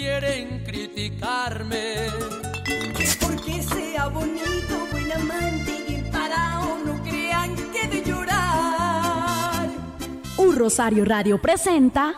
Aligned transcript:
quieren 0.00 0.64
criticarme. 0.64 2.06
Porque 3.20 3.62
sea 3.62 4.08
bonito, 4.08 4.86
buen 4.90 5.12
amante 5.12 5.84
y 5.88 6.10
parado, 6.10 6.78
no 6.86 7.02
crean 7.02 7.54
que 7.72 7.86
de 7.86 8.02
llorar. 8.02 9.68
Un 10.38 10.56
Rosario 10.56 11.04
Radio 11.04 11.40
presenta 11.40 12.14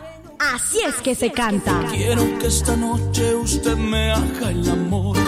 Así 0.54 0.80
es 0.84 0.96
que 0.96 1.14
se 1.14 1.30
canta. 1.30 1.86
Quiero 1.90 2.38
que 2.38 2.48
esta 2.48 2.76
noche 2.76 3.34
usted 3.34 3.76
me 3.76 4.10
haga 4.10 4.50
el 4.50 4.68
amor 4.68 5.21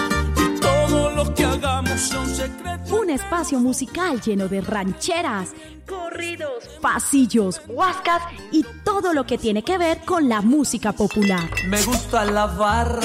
lo 1.25 1.35
que 1.35 1.45
hagamos 1.45 2.01
sea 2.01 2.21
un 2.21 2.35
secreto. 2.35 2.97
Un 2.97 3.11
espacio 3.11 3.59
musical 3.59 4.21
lleno 4.21 4.49
de 4.49 4.61
rancheras, 4.61 5.51
corridos, 5.87 6.65
pasillos, 6.81 7.61
huascas 7.69 8.23
y 8.53 8.65
todo 8.85 9.13
lo 9.13 9.25
que 9.25 9.39
tiene 9.39 9.63
que 9.63 9.79
ver 9.79 10.01
con 10.05 10.29
la 10.29 10.41
música 10.41 10.93
popular. 10.93 11.49
Me 11.69 11.83
gusta 11.83 12.25
la 12.25 12.47
barra, 12.47 13.01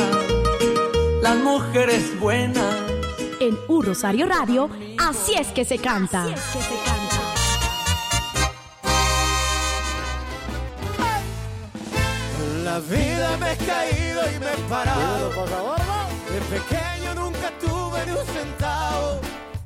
las 1.22 1.38
mujeres 1.38 2.20
buenas. 2.20 2.76
En 3.40 3.58
Un 3.70 3.86
Rosario 3.86 4.26
Radio, 4.26 4.70
así 4.98 5.34
es 5.34 5.48
que 5.48 5.64
se 5.64 5.78
canta. 5.78 6.24
Así 6.24 6.34
es 6.34 6.42
que 6.42 6.62
se 6.62 6.76
canta. 6.84 7.00
La 12.64 12.80
vida 12.82 13.38
me 13.40 13.54
he 13.54 13.58
caído 13.58 14.22
y 14.36 14.40
me 14.40 14.54
he 14.54 14.70
parado. 14.70 15.30
De 16.30 16.40
pequeño 16.42 16.99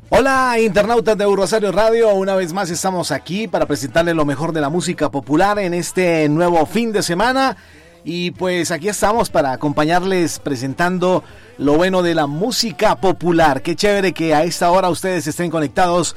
Hola 0.09 0.59
internautas 0.59 1.17
de 1.17 1.25
Rosario 1.25 1.71
Radio, 1.71 2.13
una 2.13 2.35
vez 2.35 2.53
más 2.53 2.69
estamos 2.69 3.11
aquí 3.11 3.47
para 3.47 3.65
presentarles 3.65 4.15
lo 4.15 4.25
mejor 4.25 4.53
de 4.53 4.61
la 4.61 4.69
música 4.69 5.09
popular 5.09 5.57
en 5.57 5.73
este 5.73 6.29
nuevo 6.29 6.65
fin 6.67 6.91
de 6.91 7.01
semana 7.01 7.57
y 8.03 8.31
pues 8.31 8.69
aquí 8.71 8.89
estamos 8.89 9.29
para 9.29 9.53
acompañarles 9.53 10.39
presentando 10.39 11.23
lo 11.57 11.73
bueno 11.73 12.03
de 12.03 12.13
la 12.13 12.27
música 12.27 12.95
popular. 12.97 13.61
Qué 13.61 13.75
chévere 13.75 14.13
que 14.13 14.35
a 14.35 14.43
esta 14.43 14.69
hora 14.69 14.89
ustedes 14.89 15.25
estén 15.25 15.49
conectados 15.49 16.15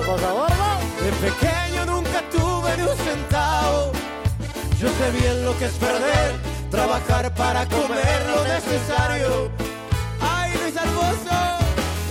De 1.02 1.12
pequeño 1.12 1.84
nunca 1.86 2.22
tuve 2.30 2.76
ni 2.76 2.82
un 2.82 2.96
centavo. 2.96 3.92
Yo 4.80 4.88
sé 4.88 5.10
bien 5.18 5.44
lo 5.44 5.56
que 5.58 5.66
es 5.66 5.72
perder, 5.72 6.34
trabajar 6.70 7.34
para 7.34 7.66
comer 7.66 8.22
lo 8.34 8.44
necesario. 8.44 9.50
¡Ay, 10.20 10.52
Luis 10.62 10.76
Alfonso! 10.76 11.36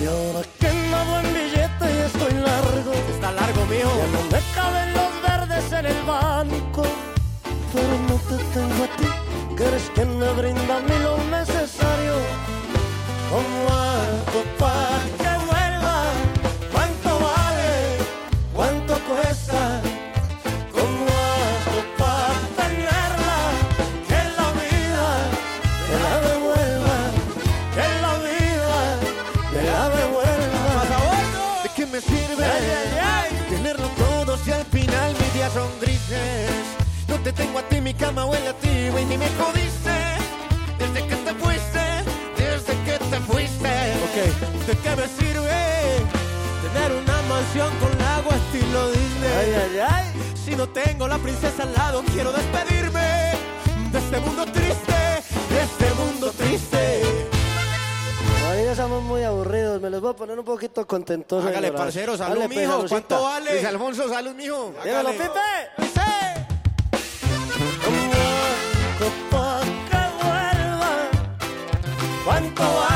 Y 0.02 0.06
ahora 0.06 0.48
que 0.60 0.74
no 0.92 1.06
buen 1.06 1.34
billete 1.34 1.86
y 1.86 1.98
estoy 2.06 2.34
largo. 2.34 2.94
Está 3.14 3.32
largo, 3.32 3.66
mío. 3.66 3.90
Ya 3.98 4.08
no 4.12 4.24
me 4.32 4.42
caben 4.54 4.94
los 4.94 5.22
verdes 5.22 5.72
en 5.72 5.86
el 5.86 6.04
banco. 6.04 6.43
Eres 9.68 9.92
quien 9.94 10.18
me 10.20 10.30
brinda 10.34 10.78
a 10.78 10.80
mí 10.82 10.96
lo 11.02 11.18
necesario. 11.38 12.16
Como 13.32 13.60
algo 13.70 14.40
para 14.60 15.00
que 15.22 15.32
vuelva, 15.50 15.98
cuánto 16.72 17.10
vale, 17.20 17.72
cuánto 18.54 18.94
cuesta. 19.10 19.82
Como 20.72 21.06
algo 21.40 21.82
para 21.98 22.38
tenerla, 22.60 23.40
que 24.10 24.22
la 24.40 24.48
vida 24.62 25.08
me 25.90 25.98
la 26.06 26.16
devuelva, 26.30 26.98
que 27.76 27.86
la 28.06 28.14
vida 28.28 28.76
me 29.54 29.62
la 29.72 29.84
devuelva. 29.98 30.76
¿De 31.64 31.70
qué 31.76 31.86
me 31.86 32.00
sirve 32.02 32.48
tenerlo 33.50 33.88
todo 33.98 34.38
si 34.38 34.52
al 34.52 34.66
final 34.66 35.10
mis 35.20 35.34
días 35.34 35.52
son 35.54 35.70
grises? 35.82 36.52
No 37.08 37.16
te 37.20 37.32
tengo 37.32 37.60
a 37.60 37.64
ti, 37.64 37.82
mi 37.82 37.94
cama 37.94 38.26
huele 38.26 38.50
a 38.50 38.54
ti, 38.54 38.90
güey, 38.92 39.06
ni 39.06 39.18
me 39.18 39.28
Si 50.54 50.58
no 50.60 50.70
tengo 50.70 51.08
la 51.08 51.18
princesa 51.18 51.64
al 51.64 51.74
lado, 51.74 52.04
quiero 52.14 52.32
despedirme 52.32 53.02
de 53.92 53.98
este 53.98 54.20
mundo 54.20 54.46
triste, 54.46 54.94
de 55.50 55.62
este 55.64 55.94
mundo 55.96 56.30
triste. 56.30 57.02
Ahí 58.52 58.60
estamos 58.68 59.02
muy 59.02 59.24
aburridos, 59.24 59.82
me 59.82 59.90
los 59.90 60.00
voy 60.00 60.12
a 60.12 60.16
poner 60.16 60.38
un 60.38 60.46
poquito 60.46 60.86
contentos. 60.86 61.44
Hágale, 61.44 61.70
señora. 61.70 61.84
parcero, 61.84 62.18
salud, 62.18 62.40
Dale, 62.40 62.56
mijo. 62.56 62.86
¿Cuánto 62.88 63.24
vale? 63.24 63.54
Luis 63.54 63.66
Alfonso, 63.66 64.08
salud, 64.08 64.36
mijo. 64.36 64.76
Dígalo. 64.84 65.10
Pipe. 65.14 65.24
¿Cuánto 72.24 72.62
vale? 72.62 72.93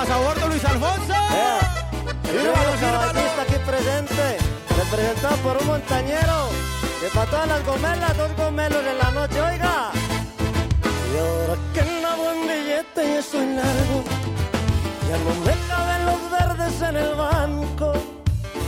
Pasabordo, 0.00 0.48
Luis 0.48 0.64
Alfonso. 0.64 1.14
Viva 2.32 2.64
los 2.70 2.80
caballista 2.80 3.42
aquí 3.42 3.58
presente, 3.66 4.38
representado 4.78 5.36
por 5.44 5.58
un 5.58 5.66
montañero, 5.66 6.48
que 7.00 7.08
para 7.08 7.30
todas 7.30 7.48
las 7.48 7.66
gomelas, 7.66 8.16
dos 8.16 8.34
gomelos 8.34 8.82
en 8.92 8.98
la 8.98 9.10
noche, 9.10 9.42
oiga. 9.42 9.90
Y 11.12 11.18
ahora 11.18 11.56
que 11.74 11.82
no 12.02 12.16
buen 12.16 12.40
billete 12.48 13.00
y 13.04 13.16
estoy 13.18 13.46
largo, 13.60 13.98
ya 15.08 15.16
no 15.24 15.32
me 15.44 15.54
caben 15.68 16.06
los 16.06 16.20
verdes 16.36 16.82
en 16.88 16.96
el 16.96 17.14
banco, 17.14 17.92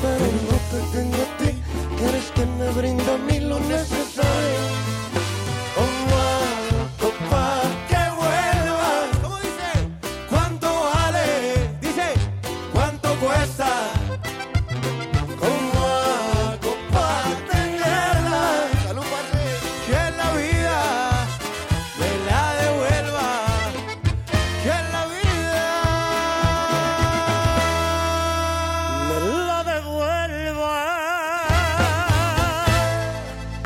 pero 0.02 0.26
no 0.48 0.56
te 0.70 0.78
tengo 0.94 1.20
a 1.26 1.28
ti, 1.38 1.50
quieres 1.96 2.26
que 2.34 2.44
me 2.44 2.68
brinda 2.78 3.14
a 3.14 3.18
mí 3.18 3.40
lo 3.40 3.58
necesario. 3.58 4.81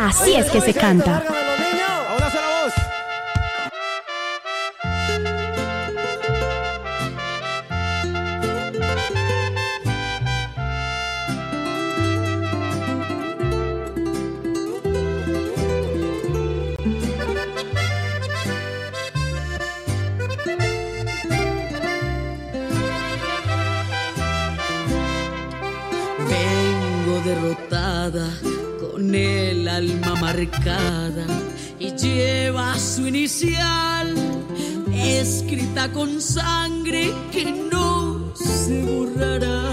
Así 0.07 0.37
es 0.37 0.49
que 0.53 0.61
se 0.61 0.73
canta. 0.73 1.21
Alma 29.77 30.15
marcada 30.15 31.27
y 31.79 31.93
lleva 31.93 32.79
su 32.79 33.07
inicial 33.07 34.15
escrita 34.95 35.93
con 35.93 36.23
sangre 36.23 37.13
que 37.31 37.45
no 37.45 38.33
se 38.35 38.83
borrará. 38.83 39.66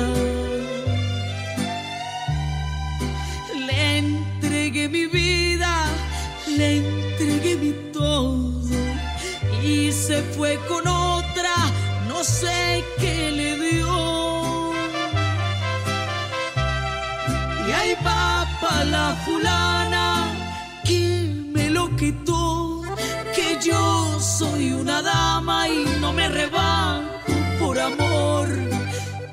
Dama 25.64 25.70
y 25.70 25.86
no 26.00 26.14
me 26.14 26.28
rebajo 26.28 27.34
por 27.60 27.80
amor. 27.80 28.48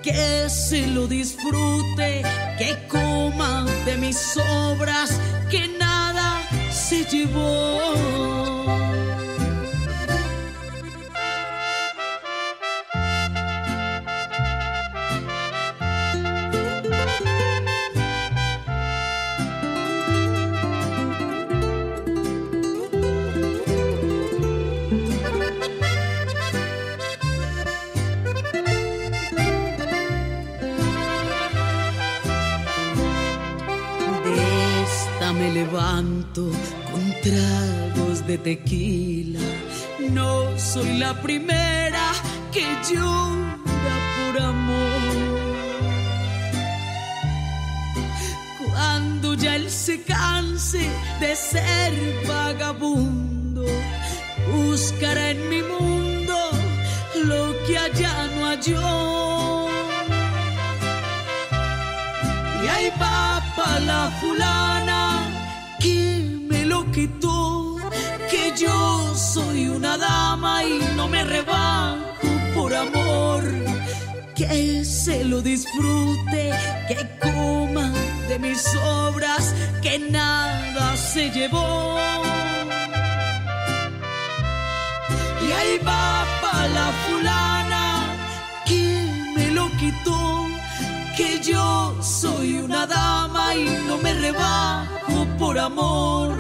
Que 0.03 0.49
se 0.49 0.87
lo 0.87 1.07
disfrute, 1.07 2.23
que 2.59 2.87
coma 2.89 3.67
de 3.85 3.97
mis 3.97 4.37
obras, 4.37 5.11
que 5.51 5.69
nada 5.79 6.41
se 6.71 7.05
llevó. 7.05 8.40
Tequila. 38.43 39.41
No 40.11 40.59
soy 40.59 40.99
la 40.99 41.15
primera 41.21 42.13
que 42.53 42.65
llora 42.89 43.59
por 44.17 44.43
amor. 44.43 45.31
Cuando 48.67 49.35
ya 49.35 49.57
él 49.57 49.71
se 49.71 50.03
canse 50.03 50.89
de 51.21 51.37
ser 51.37 51.93
vagabundo, 52.27 53.65
buscará 54.53 55.31
en 55.31 55.49
mi 55.49 55.63
mundo 55.63 56.37
lo 57.25 57.55
que 57.67 57.79
allá 57.79 58.29
no 58.35 58.47
halló. 58.47 59.69
Y 62.63 62.69
ahí 62.69 62.93
va 63.01 63.43
pa' 63.57 63.81
la 63.81 64.11
fulana 64.21 64.50
dama 69.97 70.65
y 70.65 70.79
no 70.97 71.09
me 71.09 71.23
rebajo 71.25 72.29
por 72.55 72.75
amor. 72.75 73.43
Que 74.35 74.85
se 74.85 75.25
lo 75.25 75.43
disfrute, 75.43 76.53
que 76.89 76.97
coma 77.21 77.93
de 78.29 78.39
mis 78.39 78.65
obras, 79.07 79.55
que 79.83 79.99
nada 79.99 80.97
se 80.97 81.31
llevó. 81.31 81.99
Y 85.47 85.53
ahí 85.53 85.79
va 85.87 86.25
pa' 86.41 86.67
la 86.69 86.89
fulana 87.05 87.85
que 88.65 89.33
me 89.37 89.51
lo 89.51 89.69
quitó, 89.77 90.47
que 91.17 91.41
yo 91.43 91.97
soy 92.03 92.61
una 92.61 92.87
dama 92.87 93.55
y 93.55 93.65
no 93.87 93.99
me 93.99 94.15
rebajo 94.15 95.27
por 95.39 95.59
amor. 95.59 96.35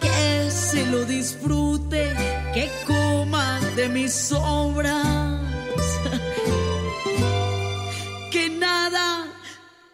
Que 0.00 0.50
se 0.50 0.86
lo 0.86 1.04
disfrute, 1.04 2.14
que 2.52 2.70
coma 2.86 3.58
de 3.76 3.88
mis 3.88 4.32
obras. 4.32 5.06
que 8.30 8.50
nada, 8.50 9.26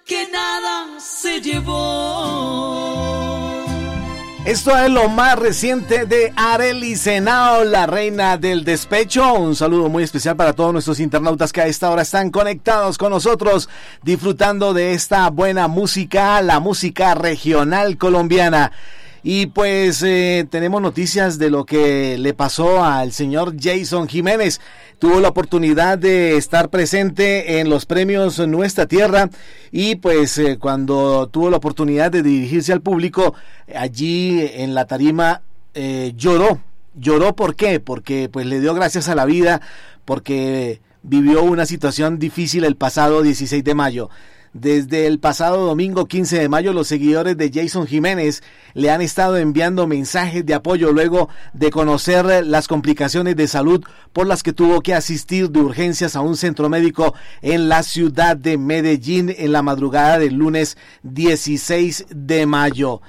que 0.04 0.28
nada 0.30 0.98
se 0.98 1.40
llevó. 1.40 3.06
Esto 4.46 4.78
es 4.78 4.88
lo 4.88 5.08
más 5.08 5.36
reciente 5.36 6.06
de 6.06 6.32
Arely 6.36 6.94
Senao, 6.94 7.64
la 7.64 7.86
reina 7.86 8.36
del 8.36 8.64
despecho. 8.64 9.34
Un 9.34 9.56
saludo 9.56 9.88
muy 9.88 10.04
especial 10.04 10.36
para 10.36 10.52
todos 10.52 10.72
nuestros 10.72 11.00
internautas 11.00 11.52
que 11.52 11.62
a 11.62 11.66
esta 11.66 11.90
hora 11.90 12.02
están 12.02 12.30
conectados 12.30 12.96
con 12.96 13.10
nosotros, 13.10 13.68
disfrutando 14.04 14.72
de 14.72 14.92
esta 14.92 15.28
buena 15.30 15.66
música, 15.66 16.40
la 16.42 16.60
música 16.60 17.16
regional 17.16 17.98
colombiana. 17.98 18.70
Y 19.28 19.46
pues 19.46 20.04
eh, 20.04 20.46
tenemos 20.48 20.80
noticias 20.80 21.36
de 21.36 21.50
lo 21.50 21.64
que 21.64 22.16
le 22.16 22.32
pasó 22.32 22.84
al 22.84 23.10
señor 23.10 23.56
Jason 23.60 24.06
Jiménez. 24.06 24.60
Tuvo 25.00 25.18
la 25.18 25.30
oportunidad 25.30 25.98
de 25.98 26.36
estar 26.36 26.70
presente 26.70 27.58
en 27.58 27.68
los 27.68 27.86
premios 27.86 28.38
Nuestra 28.46 28.86
Tierra 28.86 29.28
y 29.72 29.96
pues 29.96 30.38
eh, 30.38 30.58
cuando 30.60 31.26
tuvo 31.26 31.50
la 31.50 31.56
oportunidad 31.56 32.12
de 32.12 32.22
dirigirse 32.22 32.72
al 32.72 32.82
público 32.82 33.34
allí 33.74 34.48
en 34.54 34.76
la 34.76 34.84
tarima 34.84 35.42
eh, 35.74 36.12
lloró. 36.14 36.60
Lloró 36.94 37.34
¿por 37.34 37.56
qué? 37.56 37.80
Porque 37.80 38.28
pues 38.28 38.46
le 38.46 38.60
dio 38.60 38.74
gracias 38.74 39.08
a 39.08 39.16
la 39.16 39.24
vida 39.24 39.60
porque 40.04 40.80
vivió 41.02 41.42
una 41.42 41.66
situación 41.66 42.20
difícil 42.20 42.62
el 42.62 42.76
pasado 42.76 43.22
16 43.22 43.64
de 43.64 43.74
mayo. 43.74 44.08
Desde 44.58 45.06
el 45.06 45.18
pasado 45.18 45.66
domingo 45.66 46.06
15 46.06 46.38
de 46.38 46.48
mayo, 46.48 46.72
los 46.72 46.88
seguidores 46.88 47.36
de 47.36 47.50
Jason 47.52 47.86
Jiménez 47.86 48.42
le 48.72 48.90
han 48.90 49.02
estado 49.02 49.36
enviando 49.36 49.86
mensajes 49.86 50.46
de 50.46 50.54
apoyo 50.54 50.92
luego 50.92 51.28
de 51.52 51.70
conocer 51.70 52.46
las 52.46 52.66
complicaciones 52.66 53.36
de 53.36 53.48
salud 53.48 53.84
por 54.14 54.26
las 54.26 54.42
que 54.42 54.54
tuvo 54.54 54.80
que 54.80 54.94
asistir 54.94 55.50
de 55.50 55.60
urgencias 55.60 56.16
a 56.16 56.22
un 56.22 56.38
centro 56.38 56.70
médico 56.70 57.12
en 57.42 57.68
la 57.68 57.82
ciudad 57.82 58.34
de 58.34 58.56
Medellín 58.56 59.34
en 59.36 59.52
la 59.52 59.60
madrugada 59.60 60.18
del 60.18 60.36
lunes 60.36 60.78
16 61.02 62.06
de 62.08 62.46
mayo. 62.46 63.02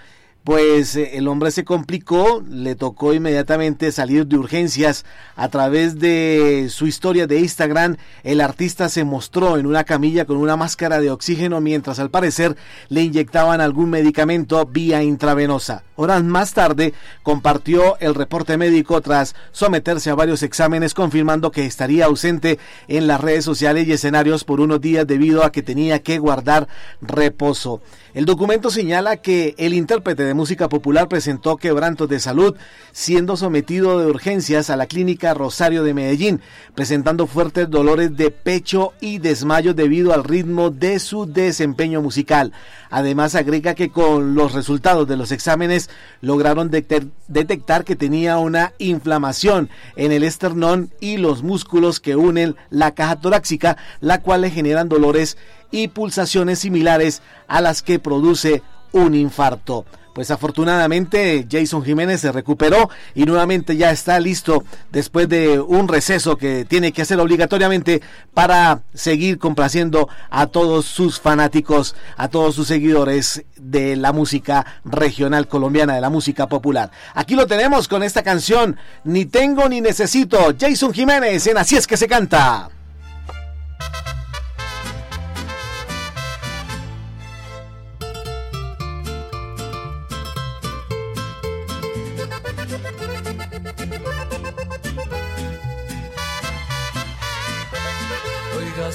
Pues 0.48 0.96
eh, 0.96 1.18
el 1.18 1.28
hombre 1.28 1.52
se 1.52 1.66
complicó, 1.66 2.42
le 2.50 2.76
tocó 2.76 3.14
inmediatamente 3.14 3.92
salir 3.92 4.28
de 4.28 4.38
urgencias. 4.38 5.04
A 5.36 5.50
través 5.50 6.00
de 6.00 6.68
su 6.70 6.88
historia 6.88 7.28
de 7.28 7.40
Instagram, 7.40 7.98
el 8.24 8.40
artista 8.40 8.88
se 8.88 9.04
mostró 9.04 9.58
en 9.58 9.66
una 9.66 9.84
camilla 9.84 10.24
con 10.24 10.38
una 10.38 10.56
máscara 10.56 11.02
de 11.02 11.12
oxígeno 11.12 11.60
mientras 11.60 12.00
al 12.00 12.12
parecer 12.12 12.56
le 12.88 13.02
inyectaban 13.04 13.60
algún 13.60 13.90
medicamento 13.90 14.66
vía 14.66 15.04
intravenosa. 15.04 15.84
Horas 15.98 16.24
más 16.24 16.54
tarde 16.54 16.94
compartió 17.24 18.00
el 18.00 18.16
reporte 18.16 18.56
médico 18.56 19.02
tras 19.02 19.36
someterse 19.52 20.12
a 20.12 20.16
varios 20.16 20.44
exámenes 20.44 20.94
confirmando 20.94 21.52
que 21.52 21.66
estaría 21.66 22.06
ausente 22.06 22.58
en 22.88 23.08
las 23.08 23.20
redes 23.20 23.44
sociales 23.44 23.86
y 23.86 23.92
escenarios 23.92 24.46
por 24.46 24.62
unos 24.62 24.80
días 24.80 25.06
debido 25.06 25.44
a 25.44 25.52
que 25.52 25.62
tenía 25.62 26.02
que 26.04 26.20
guardar 26.20 26.70
reposo. 27.02 27.82
El 28.18 28.26
documento 28.26 28.72
señala 28.72 29.18
que 29.18 29.54
el 29.60 29.76
intérprete 29.76 30.24
de 30.24 30.34
música 30.34 30.70
popular 30.70 31.08
presentó 31.08 31.58
quebrantos 31.58 32.10
de 32.10 32.20
salud, 32.20 32.56
siendo 32.92 33.38
sometido 33.38 34.00
de 34.00 34.08
urgencias 34.08 34.72
a 34.72 34.76
la 34.76 34.88
clínica 34.88 35.36
Rosario 35.36 35.84
de 35.84 35.94
Medellín, 35.94 36.42
presentando 36.74 37.28
fuertes 37.28 37.70
dolores 37.70 38.18
de 38.18 38.32
pecho 38.32 38.94
y 39.02 39.20
desmayo 39.20 39.76
debido 39.76 40.16
al 40.16 40.24
ritmo 40.24 40.72
de 40.72 40.98
su 40.98 41.32
desempeño 41.32 42.02
musical. 42.02 42.54
Además 42.90 43.36
agrega 43.36 43.76
que 43.76 43.92
con 43.92 44.34
los 44.34 44.54
resultados 44.54 45.08
de 45.08 45.16
los 45.16 45.32
exámenes 45.32 45.92
lograron 46.22 46.72
detectar 46.72 47.84
que 47.86 47.96
tenía 47.96 48.40
una 48.40 48.74
inflamación 48.80 49.70
en 49.96 50.12
el 50.12 50.24
esternón 50.24 50.90
y 51.00 51.18
los 51.18 51.44
músculos 51.44 52.00
que 52.00 52.16
unen 52.16 52.56
la 52.72 52.96
caja 52.96 53.18
torácica, 53.18 53.78
la 54.00 54.24
cual 54.24 54.42
le 54.42 54.50
generan 54.50 54.90
dolores 54.90 55.38
y 55.72 55.90
pulsaciones 55.90 56.60
similares 56.60 57.22
a 57.48 57.62
las 57.62 57.82
que 57.82 58.00
produce 58.00 58.62
un 58.92 59.16
infarto. 59.16 59.86
Pues 60.18 60.32
afortunadamente 60.32 61.46
Jason 61.48 61.84
Jiménez 61.84 62.22
se 62.22 62.32
recuperó 62.32 62.90
y 63.14 63.26
nuevamente 63.26 63.78
ya 63.78 63.92
está 63.92 64.20
listo 64.20 64.64
después 64.92 65.30
de 65.30 65.60
un 65.60 65.88
receso 65.88 66.38
que 66.38 66.66
tiene 66.66 66.92
que 66.92 67.04
hacer 67.04 67.20
obligatoriamente 67.20 68.02
para 68.34 68.82
seguir 68.96 69.38
complaciendo 69.38 70.10
a 70.32 70.48
todos 70.48 70.86
sus 70.86 71.20
fanáticos, 71.20 71.96
a 72.16 72.30
todos 72.30 72.56
sus 72.56 72.68
seguidores 72.68 73.44
de 73.58 73.96
la 73.96 74.12
música 74.12 74.66
regional 74.84 75.48
colombiana, 75.48 75.94
de 75.94 76.02
la 76.02 76.10
música 76.10 76.48
popular. 76.48 76.90
Aquí 77.14 77.36
lo 77.36 77.46
tenemos 77.46 77.88
con 77.88 78.02
esta 78.02 78.24
canción, 78.24 78.76
Ni 79.04 79.26
tengo 79.26 79.70
ni 79.70 79.82
necesito, 79.82 80.56
Jason 80.60 80.96
Jiménez 80.96 81.46
en 81.46 81.60
Así 81.60 81.76
es 81.76 81.86
que 81.86 81.96
se 81.96 82.08
canta. 82.08 82.72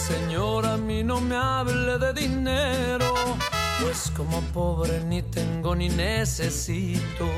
Señora, 0.06 0.74
a 0.74 0.76
mí 0.76 1.04
no 1.04 1.20
me 1.20 1.36
hable 1.36 1.98
de 1.98 2.12
dinero, 2.12 3.14
pues 3.80 4.12
como 4.16 4.40
pobre 4.52 5.00
ni 5.04 5.22
tengo 5.22 5.76
ni 5.76 5.88
necesito. 5.88 7.28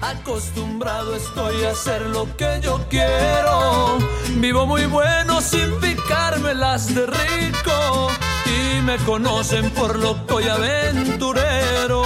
Acostumbrado 0.00 1.16
estoy 1.16 1.64
a 1.64 1.70
hacer 1.72 2.02
lo 2.02 2.24
que 2.36 2.60
yo 2.62 2.84
quiero. 2.88 3.98
Vivo 4.36 4.66
muy 4.66 4.86
bueno 4.86 5.40
sin 5.40 5.80
picarme 5.80 6.54
las 6.54 6.94
de 6.94 7.06
rico. 7.06 8.08
Y 8.46 8.82
me 8.82 8.98
conocen 8.98 9.70
por 9.70 9.98
loco 9.98 10.40
y 10.40 10.48
aventurero. 10.48 12.02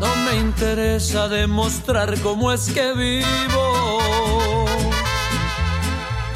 No 0.00 0.16
me 0.24 0.36
interesa 0.36 1.28
demostrar 1.28 2.18
cómo 2.20 2.52
es 2.52 2.72
que 2.72 2.92
vivo. 2.94 3.63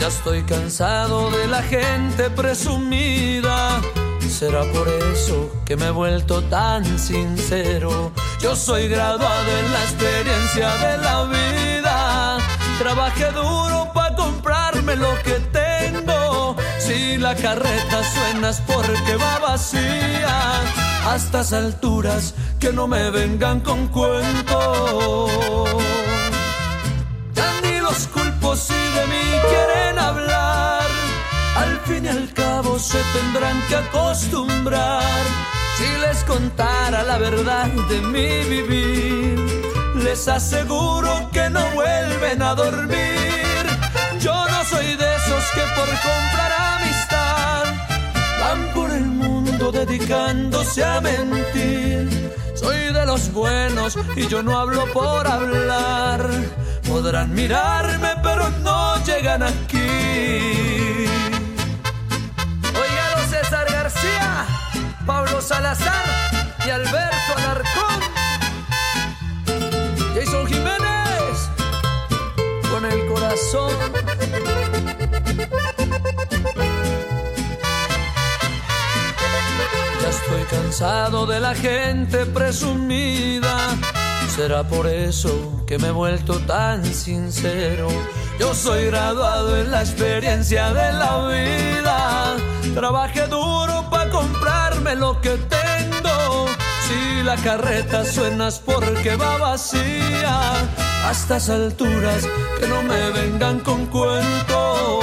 Estoy 0.09 0.43
cansado 0.43 1.31
de 1.31 1.47
la 1.49 1.63
gente 1.63 2.31
presumida. 2.31 3.79
Será 4.27 4.63
por 4.73 4.89
eso 4.89 5.51
que 5.67 5.77
me 5.77 5.89
he 5.89 5.91
vuelto 5.91 6.43
tan 6.45 6.99
sincero. 6.99 8.11
Yo 8.41 8.57
soy 8.57 8.89
graduado 8.89 9.51
en 9.59 9.71
la 9.71 9.83
experiencia 9.83 10.75
de 10.77 10.99
la 10.99 11.25
vida. 11.25 12.39
Trabajé 12.79 13.31
duro 13.33 13.91
para 13.93 14.17
comprarme 14.17 14.97
lo 14.97 15.15
que 15.23 15.41
tengo. 15.53 16.57
Si 16.79 17.19
la 17.19 17.35
carreta 17.35 18.03
suena 18.03 18.49
es 18.49 18.63
porque 18.63 19.15
va 19.17 19.39
vacía. 19.41 20.63
A 21.07 21.17
estas 21.17 21.53
alturas 21.53 22.35
que 22.59 22.73
no 22.73 22.89
me 22.89 23.11
vengan 23.11 23.61
con 23.61 23.89
cuentos. 23.89 25.31
Ya 27.35 27.61
ni 27.63 27.79
los 27.81 28.07
culpos 28.09 28.59
si 28.59 28.73
de 28.73 29.07
mí 29.07 29.41
quieren 29.49 29.68
Al 30.17 31.81
fin 31.85 32.07
y 32.07 32.09
al 32.09 32.33
cabo 32.33 32.79
se 32.79 32.99
tendrán 33.13 33.61
que 33.69 33.77
acostumbrar. 33.77 35.03
Si 35.77 36.01
les 36.01 36.25
contara 36.25 37.03
la 37.03 37.19
verdad 37.19 37.67
de 37.67 38.01
mi 38.01 38.43
vivir, 38.49 39.39
les 40.03 40.27
aseguro 40.29 41.29
que 41.31 41.51
no 41.51 41.61
vuelven 41.73 42.41
a 42.43 42.55
dormir. 42.55 43.67
Yo 44.21 44.35
no 44.49 44.65
soy 44.65 44.97
de 44.97 45.17
esos 45.17 45.45
que 45.55 45.61
por 45.77 45.89
comprar 45.89 46.53
amistad 46.79 47.65
van 48.41 48.75
por 48.75 48.91
el 48.91 49.05
mundo 49.05 49.71
dedicándose 49.71 50.85
a 50.85 51.01
mentir. 51.01 52.33
Soy 52.55 52.93
de 52.93 53.05
los 53.05 53.31
buenos 53.33 53.99
y 54.17 54.27
yo 54.27 54.43
no 54.43 54.59
hablo 54.59 54.87
por 54.93 55.27
hablar. 55.27 56.29
Podrán 56.89 57.35
mirarme, 57.35 58.15
pero 58.23 58.49
no 58.63 58.97
llegan 59.05 59.43
aquí. 59.43 61.07
Oiga, 62.83 63.27
César 63.29 63.71
García, 63.71 64.47
Pablo 65.07 65.41
Salazar 65.41 66.05
y 66.67 66.71
Alberto 66.71 67.33
Alarcón. 67.37 68.01
Jason 70.15 70.47
Jiménez, 70.47 71.51
con 72.71 72.85
el 72.85 73.07
corazón. 73.07 73.73
Ya 80.03 80.09
estoy 80.09 80.43
cansado 80.51 81.27
de 81.27 81.39
la 81.39 81.55
gente 81.55 82.27
presumida. 82.27 83.77
Será 84.39 84.63
por 84.63 84.87
eso 84.87 85.65
que 85.67 85.79
me 85.79 85.89
he 85.89 85.91
vuelto 85.91 86.39
tan 86.39 86.85
sincero. 86.85 87.89
Yo 88.39 88.55
soy 88.55 88.85
graduado 88.87 89.57
en 89.57 89.73
la 89.73 89.81
experiencia 89.81 90.73
de 90.73 90.93
la 90.93 91.27
vida. 91.27 92.37
Trabajé 92.73 93.27
duro 93.27 93.91
para 93.91 94.09
comprarme 94.11 94.95
lo 94.95 95.21
que 95.21 95.31
tengo. 95.31 96.47
Si 96.87 97.25
la 97.25 97.35
carreta 97.35 98.05
suena 98.05 98.47
es 98.47 98.61
porque 98.61 99.17
va 99.17 99.39
vacía. 99.39 100.53
A 101.05 101.11
estas 101.11 101.51
alturas 101.51 102.23
que 102.61 102.69
no 102.69 102.81
me 102.85 103.11
vengan 103.11 103.59
con 103.59 103.87
cuentos. 103.87 105.03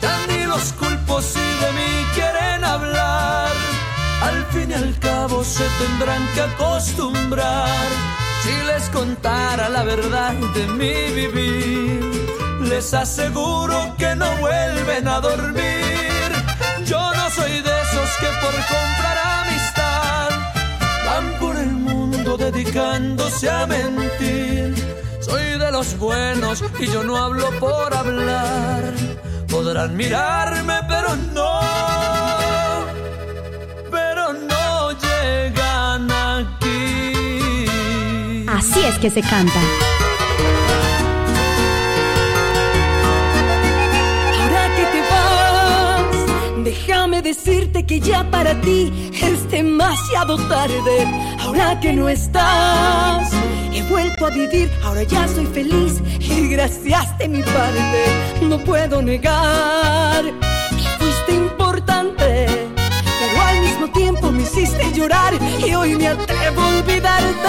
Ya 0.00 0.26
ni 0.26 0.46
los 0.46 0.72
culpos 0.72 1.22
si 1.22 1.38
de 1.38 1.70
mí 1.72 2.06
quieren 2.14 2.64
hablar. 2.64 3.13
Al 4.54 4.60
fin 4.60 4.70
y 4.70 4.74
al 4.74 4.98
cabo 5.00 5.42
se 5.42 5.64
tendrán 5.80 6.22
que 6.32 6.42
acostumbrar. 6.42 7.88
Si 8.44 8.66
les 8.68 8.88
contara 8.90 9.68
la 9.68 9.82
verdad 9.82 10.32
de 10.54 10.66
mi 10.68 11.12
vivir, 11.12 12.00
les 12.60 12.94
aseguro 12.94 13.96
que 13.98 14.14
no 14.14 14.30
vuelven 14.36 15.08
a 15.08 15.18
dormir. 15.18 16.30
Yo 16.86 17.00
no 17.16 17.30
soy 17.30 17.50
de 17.50 17.80
esos 17.82 18.10
que 18.20 18.28
por 18.42 18.54
comprar 18.54 19.18
amistad 19.42 20.28
van 21.04 21.38
por 21.40 21.56
el 21.56 21.72
mundo 21.72 22.36
dedicándose 22.36 23.50
a 23.50 23.66
mentir. 23.66 24.72
Soy 25.20 25.58
de 25.58 25.72
los 25.72 25.98
buenos 25.98 26.62
y 26.78 26.86
yo 26.86 27.02
no 27.02 27.16
hablo 27.16 27.50
por 27.58 27.92
hablar. 27.92 28.84
Podrán 29.48 29.96
mirarme, 29.96 30.78
pero 30.86 31.16
no, 31.32 31.60
llegan 35.24 36.10
aquí. 36.10 37.66
Así 38.48 38.80
es 38.84 38.98
que 38.98 39.10
se 39.10 39.22
canta. 39.22 39.60
Ahora 44.40 44.62
que 44.76 44.84
te 44.92 45.00
vas, 45.10 46.16
déjame 46.64 47.22
decirte 47.22 47.84
que 47.84 48.00
ya 48.00 48.20
para 48.30 48.60
ti 48.60 49.10
es 49.28 49.50
demasiado 49.50 50.36
tarde. 50.48 50.96
Ahora 51.40 51.78
que 51.80 51.92
no 51.92 52.08
estás, 52.08 53.30
he 53.72 53.82
vuelto 53.82 54.26
a 54.26 54.30
vivir, 54.30 54.70
ahora 54.84 55.02
ya 55.02 55.26
soy 55.28 55.46
feliz 55.46 56.02
y 56.20 56.48
gracias 56.48 57.06
de 57.18 57.28
mi 57.28 57.42
parte. 57.42 58.00
No 58.42 58.58
puedo 58.58 59.02
negar 59.02 60.22
mismo 63.84 63.92
tiempo 63.92 64.30
me 64.30 64.42
hiciste 64.42 64.92
llorar 64.92 65.34
y 65.66 65.74
hoy 65.74 65.94
me 65.96 66.08
atrevo 66.08 66.60
a 66.60 66.68
olvidarte. 66.78 67.48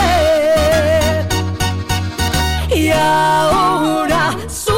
Y 2.76 2.90
ahora 2.90 4.36
sufre, 4.48 4.75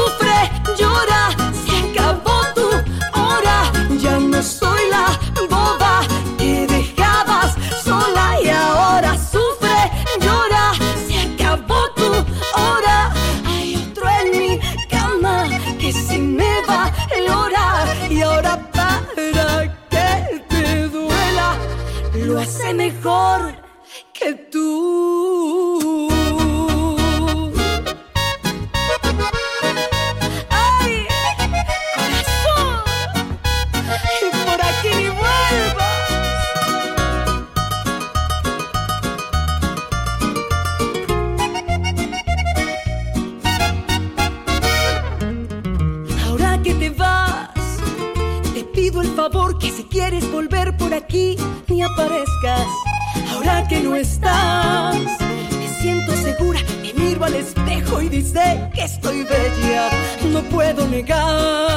hace 22.48 22.72
mejor 22.72 23.52
que 24.14 24.32
tú. 24.50 25.87
Puedo 61.04 61.67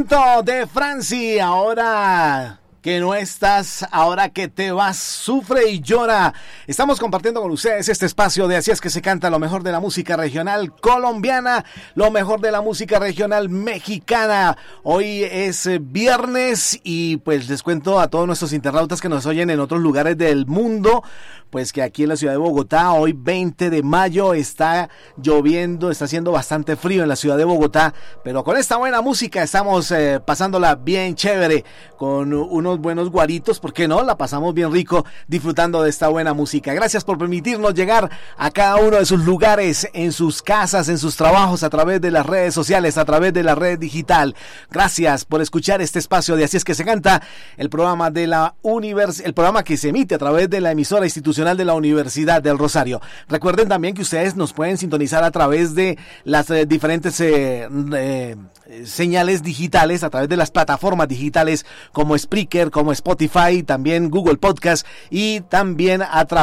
De 0.00 0.66
Franci, 0.66 1.38
ahora 1.38 2.58
que 2.80 3.00
no 3.00 3.14
estás, 3.14 3.86
ahora 3.90 4.30
que 4.30 4.48
te 4.48 4.72
vas, 4.72 4.96
sufre 4.96 5.68
y 5.68 5.80
llora. 5.80 6.32
Estamos 6.66 7.00
compartiendo 7.00 7.40
con 7.40 7.50
ustedes 7.50 7.88
este 7.88 8.04
espacio 8.04 8.46
de 8.46 8.56
Así 8.56 8.70
es 8.70 8.82
que 8.82 8.90
se 8.90 9.00
canta 9.00 9.30
lo 9.30 9.38
mejor 9.38 9.62
de 9.62 9.72
la 9.72 9.80
música 9.80 10.16
regional 10.16 10.74
colombiana, 10.76 11.64
lo 11.94 12.10
mejor 12.10 12.40
de 12.42 12.52
la 12.52 12.60
música 12.60 12.98
regional 12.98 13.48
mexicana. 13.48 14.58
Hoy 14.82 15.24
es 15.24 15.64
eh, 15.64 15.78
viernes 15.80 16.78
y 16.84 17.16
pues 17.18 17.48
les 17.48 17.62
cuento 17.62 17.98
a 17.98 18.08
todos 18.08 18.26
nuestros 18.26 18.52
internautas 18.52 19.00
que 19.00 19.08
nos 19.08 19.24
oyen 19.24 19.48
en 19.48 19.58
otros 19.58 19.80
lugares 19.80 20.18
del 20.18 20.46
mundo, 20.46 21.02
pues 21.48 21.72
que 21.72 21.82
aquí 21.82 22.02
en 22.02 22.10
la 22.10 22.16
ciudad 22.16 22.34
de 22.34 22.38
Bogotá, 22.38 22.92
hoy 22.92 23.14
20 23.16 23.70
de 23.70 23.82
mayo, 23.82 24.34
está 24.34 24.90
lloviendo, 25.16 25.90
está 25.90 26.04
haciendo 26.04 26.30
bastante 26.30 26.76
frío 26.76 27.02
en 27.02 27.08
la 27.08 27.16
ciudad 27.16 27.38
de 27.38 27.44
Bogotá, 27.44 27.94
pero 28.22 28.44
con 28.44 28.58
esta 28.58 28.76
buena 28.76 29.00
música 29.00 29.42
estamos 29.42 29.90
eh, 29.92 30.20
pasándola 30.24 30.74
bien 30.74 31.14
chévere, 31.14 31.64
con 31.96 32.34
unos 32.34 32.78
buenos 32.78 33.10
guaritos, 33.10 33.60
¿por 33.60 33.72
qué 33.72 33.88
no? 33.88 34.02
La 34.02 34.18
pasamos 34.18 34.52
bien 34.54 34.70
rico 34.70 35.06
disfrutando 35.26 35.82
de 35.82 35.90
esta 35.90 36.08
buena 36.08 36.34
música. 36.34 36.50
Gracias 36.62 37.04
por 37.04 37.18
permitirnos 37.18 37.74
llegar 37.74 38.10
a 38.36 38.50
cada 38.50 38.76
uno 38.76 38.96
de 38.96 39.06
sus 39.06 39.24
lugares, 39.24 39.88
en 39.92 40.12
sus 40.12 40.42
casas, 40.42 40.88
en 40.88 40.98
sus 40.98 41.16
trabajos, 41.16 41.62
a 41.62 41.70
través 41.70 42.00
de 42.00 42.10
las 42.10 42.26
redes 42.26 42.54
sociales, 42.54 42.98
a 42.98 43.04
través 43.04 43.32
de 43.32 43.42
la 43.42 43.54
red 43.54 43.78
digital. 43.78 44.34
Gracias 44.70 45.24
por 45.24 45.40
escuchar 45.40 45.80
este 45.80 45.98
espacio 45.98 46.36
de 46.36 46.44
Así 46.44 46.56
es 46.56 46.64
que 46.64 46.74
se 46.74 46.84
canta, 46.84 47.22
el 47.56 47.70
programa 47.70 48.10
de 48.10 48.26
la 48.26 48.54
univers 48.62 49.20
el 49.20 49.34
programa 49.34 49.62
que 49.62 49.76
se 49.76 49.90
emite 49.90 50.14
a 50.14 50.18
través 50.18 50.50
de 50.50 50.60
la 50.60 50.72
emisora 50.72 51.04
institucional 51.04 51.56
de 51.56 51.64
la 51.64 51.74
Universidad 51.74 52.42
del 52.42 52.58
Rosario. 52.58 53.00
Recuerden 53.28 53.68
también 53.68 53.94
que 53.94 54.02
ustedes 54.02 54.36
nos 54.36 54.52
pueden 54.52 54.78
sintonizar 54.78 55.24
a 55.24 55.30
través 55.30 55.74
de 55.74 55.98
las 56.24 56.50
eh, 56.50 56.66
diferentes 56.66 57.20
eh, 57.20 57.68
eh, 57.94 58.36
señales 58.84 59.42
digitales, 59.42 60.02
a 60.02 60.10
través 60.10 60.28
de 60.28 60.36
las 60.36 60.50
plataformas 60.50 61.08
digitales 61.08 61.66
como 61.92 62.16
Spreaker, 62.16 62.70
como 62.70 62.92
Spotify, 62.92 63.62
también 63.62 64.10
Google 64.10 64.36
Podcast 64.36 64.86
y 65.10 65.40
también 65.42 66.02
a 66.02 66.24
través 66.24 66.39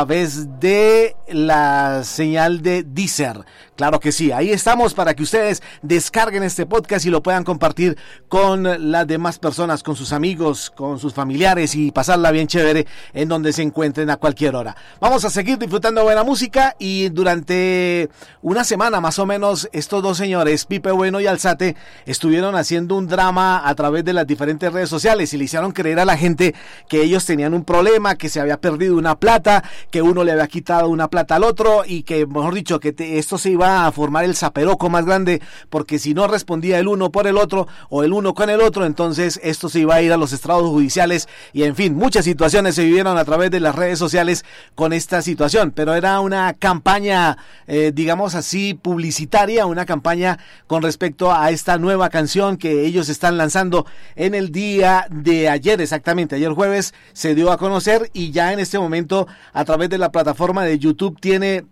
de 0.59 1.15
la 1.29 2.03
señal 2.03 2.61
de 2.61 2.83
Deezer. 2.83 3.45
Claro 3.77 3.99
que 3.99 4.11
sí, 4.11 4.31
ahí 4.31 4.49
estamos 4.49 4.95
para 4.95 5.13
que 5.13 5.21
ustedes 5.21 5.61
descarguen 5.83 6.41
este 6.41 6.65
podcast 6.65 7.05
y 7.05 7.11
lo 7.11 7.21
puedan 7.21 7.43
compartir 7.43 7.95
con 8.27 8.91
las 8.91 9.05
demás 9.05 9.37
personas, 9.37 9.83
con 9.83 9.95
sus 9.95 10.13
amigos, 10.13 10.71
con 10.75 10.97
sus 10.97 11.13
familiares 11.13 11.75
y 11.75 11.91
pasarla 11.91 12.31
bien 12.31 12.47
chévere 12.47 12.87
en 13.13 13.29
donde 13.29 13.53
se 13.53 13.61
encuentren 13.61 14.09
a 14.09 14.17
cualquier 14.17 14.55
hora. 14.55 14.75
Vamos 14.99 15.25
a 15.25 15.29
seguir 15.29 15.59
disfrutando 15.59 16.01
buena 16.01 16.23
música 16.23 16.75
y 16.79 17.09
durante 17.09 18.09
una 18.41 18.63
semana 18.63 18.99
más 18.99 19.19
o 19.19 19.27
menos 19.27 19.69
estos 19.71 20.01
dos 20.01 20.17
señores, 20.17 20.65
Pipe 20.65 20.89
Bueno 20.89 21.21
y 21.21 21.27
Alzate, 21.27 21.75
estuvieron 22.07 22.55
haciendo 22.55 22.95
un 22.95 23.05
drama 23.05 23.61
a 23.63 23.75
través 23.75 24.03
de 24.03 24.13
las 24.13 24.25
diferentes 24.25 24.73
redes 24.73 24.89
sociales 24.89 25.31
y 25.33 25.37
le 25.37 25.43
hicieron 25.43 25.71
creer 25.71 25.99
a 25.99 26.05
la 26.05 26.17
gente 26.17 26.55
que 26.89 27.03
ellos 27.03 27.27
tenían 27.27 27.53
un 27.53 27.63
problema, 27.63 28.15
que 28.15 28.29
se 28.29 28.39
había 28.39 28.59
perdido 28.59 28.97
una 28.97 29.19
plata, 29.19 29.63
que 29.91 30.01
uno 30.01 30.23
le 30.23 30.31
había 30.31 30.47
quitado 30.47 30.89
una 30.89 31.09
plata 31.09 31.35
al 31.35 31.43
otro 31.43 31.83
y 31.85 32.01
que, 32.01 32.25
mejor 32.25 32.55
dicho, 32.55 32.79
que 32.79 32.95
esto 32.97 33.37
se 33.37 33.51
iba 33.51 33.66
a 33.67 33.91
formar 33.91 34.25
el 34.25 34.35
zaperoco 34.35 34.89
más 34.89 35.05
grande 35.05 35.41
porque 35.69 35.99
si 35.99 36.13
no 36.13 36.27
respondía 36.27 36.79
el 36.79 36.87
uno 36.87 37.11
por 37.11 37.27
el 37.27 37.37
otro 37.37 37.67
o 37.89 38.03
el 38.03 38.13
uno 38.13 38.33
con 38.33 38.49
el 38.49 38.61
otro, 38.61 38.85
entonces 38.85 39.39
esto 39.43 39.69
se 39.69 39.79
iba 39.79 39.95
a 39.95 40.01
ir 40.01 40.13
a 40.13 40.17
los 40.17 40.33
estrados 40.33 40.69
judiciales. 40.69 41.27
Y 41.53 41.63
en 41.63 41.75
fin, 41.75 41.95
muchas 41.95 42.25
situaciones 42.25 42.75
se 42.75 42.85
vivieron 42.85 43.17
a 43.17 43.25
través 43.25 43.51
de 43.51 43.59
las 43.59 43.75
redes 43.75 43.99
sociales 43.99 44.45
con 44.75 44.93
esta 44.93 45.21
situación, 45.21 45.71
pero 45.71 45.95
era 45.95 46.19
una 46.19 46.53
campaña, 46.53 47.37
eh, 47.67 47.91
digamos 47.93 48.35
así, 48.35 48.73
publicitaria, 48.73 49.65
una 49.65 49.85
campaña 49.85 50.39
con 50.67 50.81
respecto 50.81 51.33
a 51.33 51.51
esta 51.51 51.77
nueva 51.77 52.09
canción 52.09 52.57
que 52.57 52.85
ellos 52.85 53.09
están 53.09 53.37
lanzando 53.37 53.85
en 54.15 54.35
el 54.35 54.51
día 54.51 55.07
de 55.09 55.49
ayer, 55.49 55.81
exactamente, 55.81 56.35
ayer 56.35 56.51
jueves 56.51 56.93
se 57.13 57.35
dio 57.35 57.51
a 57.51 57.57
conocer 57.57 58.09
y 58.13 58.31
ya 58.31 58.53
en 58.53 58.59
este 58.59 58.79
momento 58.79 59.27
a 59.53 59.65
través 59.65 59.89
de 59.89 59.97
la 59.97 60.11
plataforma 60.11 60.63
de 60.63 60.79
YouTube 60.79 61.19
tiene 61.19 61.65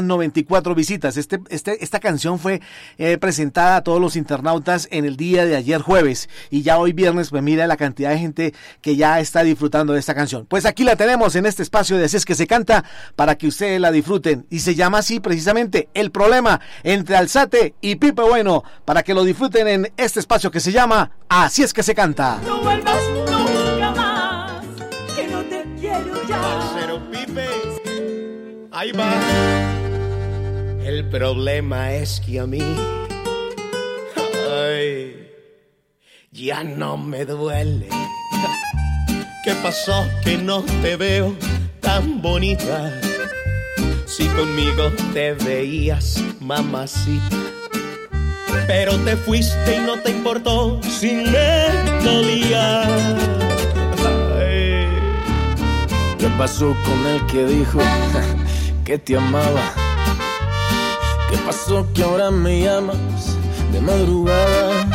180.594 0.00 0.74
visitas. 0.74 1.16
Este, 1.16 1.40
este, 1.50 1.82
esta 1.82 2.00
canción 2.00 2.38
fue 2.38 2.60
eh, 2.98 3.18
presentada 3.18 3.76
a 3.76 3.84
todos 3.84 4.00
los 4.00 4.16
internautas 4.16 4.88
en 4.90 5.04
el 5.04 5.16
día 5.16 5.44
de 5.44 5.56
ayer 5.56 5.80
jueves 5.80 6.28
y 6.50 6.62
ya 6.62 6.78
hoy 6.78 6.92
viernes, 6.92 7.30
pues 7.30 7.42
mira 7.42 7.66
la 7.66 7.76
cantidad 7.76 8.10
de 8.10 8.18
gente 8.18 8.54
que 8.80 8.96
ya 8.96 9.20
está 9.20 9.42
disfrutando 9.42 9.92
de 9.92 10.00
esta 10.00 10.14
canción. 10.14 10.46
Pues 10.46 10.66
aquí 10.66 10.84
la 10.84 10.96
tenemos 10.96 11.36
en 11.36 11.46
este 11.46 11.62
espacio 11.62 11.96
de 11.98 12.06
Así 12.06 12.16
es 12.16 12.24
que 12.24 12.36
se 12.36 12.46
canta 12.46 12.84
para 13.16 13.36
que 13.36 13.48
ustedes 13.48 13.80
la 13.80 13.90
disfruten 13.90 14.46
y 14.48 14.60
se 14.60 14.76
llama 14.76 14.98
así 14.98 15.18
precisamente 15.18 15.88
El 15.92 16.12
problema 16.12 16.60
entre 16.84 17.16
Alzate 17.16 17.74
y 17.80 17.96
Pipe 17.96 18.22
Bueno 18.22 18.62
para 18.84 19.02
que 19.02 19.12
lo 19.12 19.24
disfruten 19.24 19.66
en 19.66 19.92
este 19.96 20.20
espacio 20.20 20.50
que 20.50 20.60
se 20.60 20.70
llama 20.70 21.10
Así 21.28 21.62
es 21.62 21.72
que 21.72 21.82
se 21.82 21.94
canta. 21.94 22.38
No 22.46 22.60
vuelvas 22.60 23.02
nunca 23.10 23.90
más, 23.90 24.62
que 25.16 25.26
no 25.26 25.42
te 25.42 25.64
quiero 25.80 26.26
ya. 26.28 26.40
Parcero 26.40 27.10
Pipe, 27.10 27.48
ahí 28.70 28.92
va. 28.92 29.75
El 30.86 31.04
problema 31.08 31.92
es 31.94 32.20
que 32.20 32.38
a 32.38 32.46
mí, 32.46 32.62
ya 36.30 36.62
no 36.62 36.96
me 36.96 37.24
duele. 37.24 37.88
¿Qué 39.42 39.52
pasó 39.64 40.06
que 40.22 40.38
no 40.38 40.62
te 40.82 40.94
veo 40.94 41.34
tan 41.80 42.22
bonita? 42.22 43.00
Si 44.06 44.28
conmigo 44.28 44.92
te 45.12 45.32
veías, 45.32 46.22
mamacita. 46.38 47.36
Pero 48.68 48.96
te 49.00 49.16
fuiste 49.16 49.78
y 49.78 49.80
no 49.80 50.00
te 50.00 50.12
importó 50.12 50.80
si 50.84 51.14
me 51.14 51.66
dolía. 52.04 52.84
¿Qué 56.16 56.28
pasó 56.38 56.76
con 56.84 57.06
el 57.08 57.26
que 57.26 57.44
dijo 57.44 57.80
que 58.84 58.98
te 58.98 59.16
amaba? 59.16 59.85
¿Qué 61.36 61.42
pasó 61.42 61.86
que 61.92 62.02
ahora 62.02 62.30
me 62.30 62.62
llamas 62.62 63.36
de 63.70 63.80
madrugada? 63.82 64.88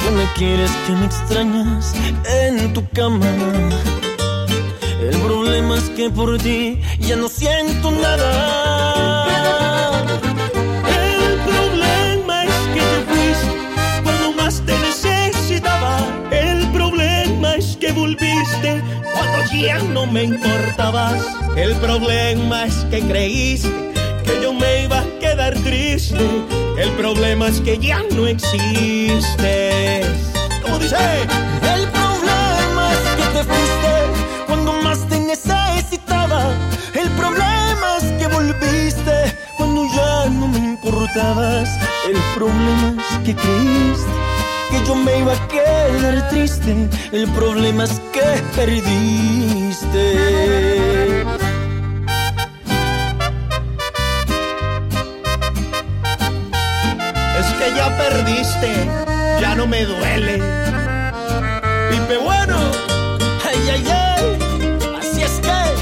Que 0.00 0.10
me 0.12 0.24
quieres, 0.34 0.70
que 0.86 0.92
me 0.92 1.06
extrañas 1.06 1.94
en 2.24 2.72
tu 2.72 2.88
cama. 2.90 3.26
El 5.00 5.18
problema 5.18 5.78
es 5.78 5.90
que 5.90 6.10
por 6.10 6.38
ti 6.38 6.80
ya 7.00 7.16
no 7.16 7.26
siento 7.28 7.90
nada. 7.90 9.24
El 10.86 11.40
problema 11.40 12.44
es 12.44 12.54
que 12.72 12.80
te 12.80 13.00
fuiste 13.10 13.52
cuando 14.04 14.32
más 14.40 14.62
te 14.64 14.78
necesitaba. 14.78 16.06
El 16.30 16.68
problema 16.68 17.56
es 17.56 17.76
que 17.78 17.90
volviste 17.90 18.80
cuando 19.12 19.38
ya 19.60 19.78
no 19.92 20.06
me 20.06 20.22
importabas. 20.22 21.20
El 21.56 21.74
problema 21.76 22.66
es 22.66 22.76
que 22.90 23.00
creíste 23.00 23.92
que 24.24 24.40
yo 24.42 24.54
me 24.54 24.83
El 25.46 26.90
problema 26.96 27.48
es 27.48 27.60
que 27.60 27.76
ya 27.76 28.02
no 28.16 28.26
existes. 28.26 29.26
¿Cómo 30.62 30.78
dice? 30.78 30.96
El 30.96 31.86
problema 31.88 32.92
es 32.92 33.00
que 33.16 33.24
te 33.36 33.44
fuiste 33.44 33.92
cuando 34.46 34.72
más 34.82 35.06
te 35.06 35.20
necesitaba. 35.20 36.50
El 36.94 37.10
problema 37.10 37.98
es 37.98 38.04
que 38.18 38.26
volviste 38.28 39.36
cuando 39.58 39.86
ya 39.94 40.30
no 40.30 40.48
me 40.48 40.58
importabas. 40.58 41.68
El 42.08 42.16
problema 42.34 42.96
es 43.02 43.18
que 43.18 43.34
creíste 43.34 44.12
que 44.70 44.82
yo 44.86 44.94
me 44.94 45.18
iba 45.18 45.34
a 45.34 45.48
quedar 45.48 46.26
triste. 46.30 46.88
El 47.12 47.28
problema 47.32 47.84
es 47.84 48.00
que 48.14 48.42
perdiste. 48.56 50.04
Perdiste, 58.14 58.72
ya 59.40 59.54
no 59.56 59.66
me 59.66 59.84
duele. 59.84 60.34
Pipe 61.90 62.16
bueno, 62.18 62.56
Ay, 63.44 63.60
ay, 63.74 63.84
ay. 63.88 64.38
Así 64.98 65.22
es 65.22 65.40
que 65.44 65.48
es. 65.48 65.78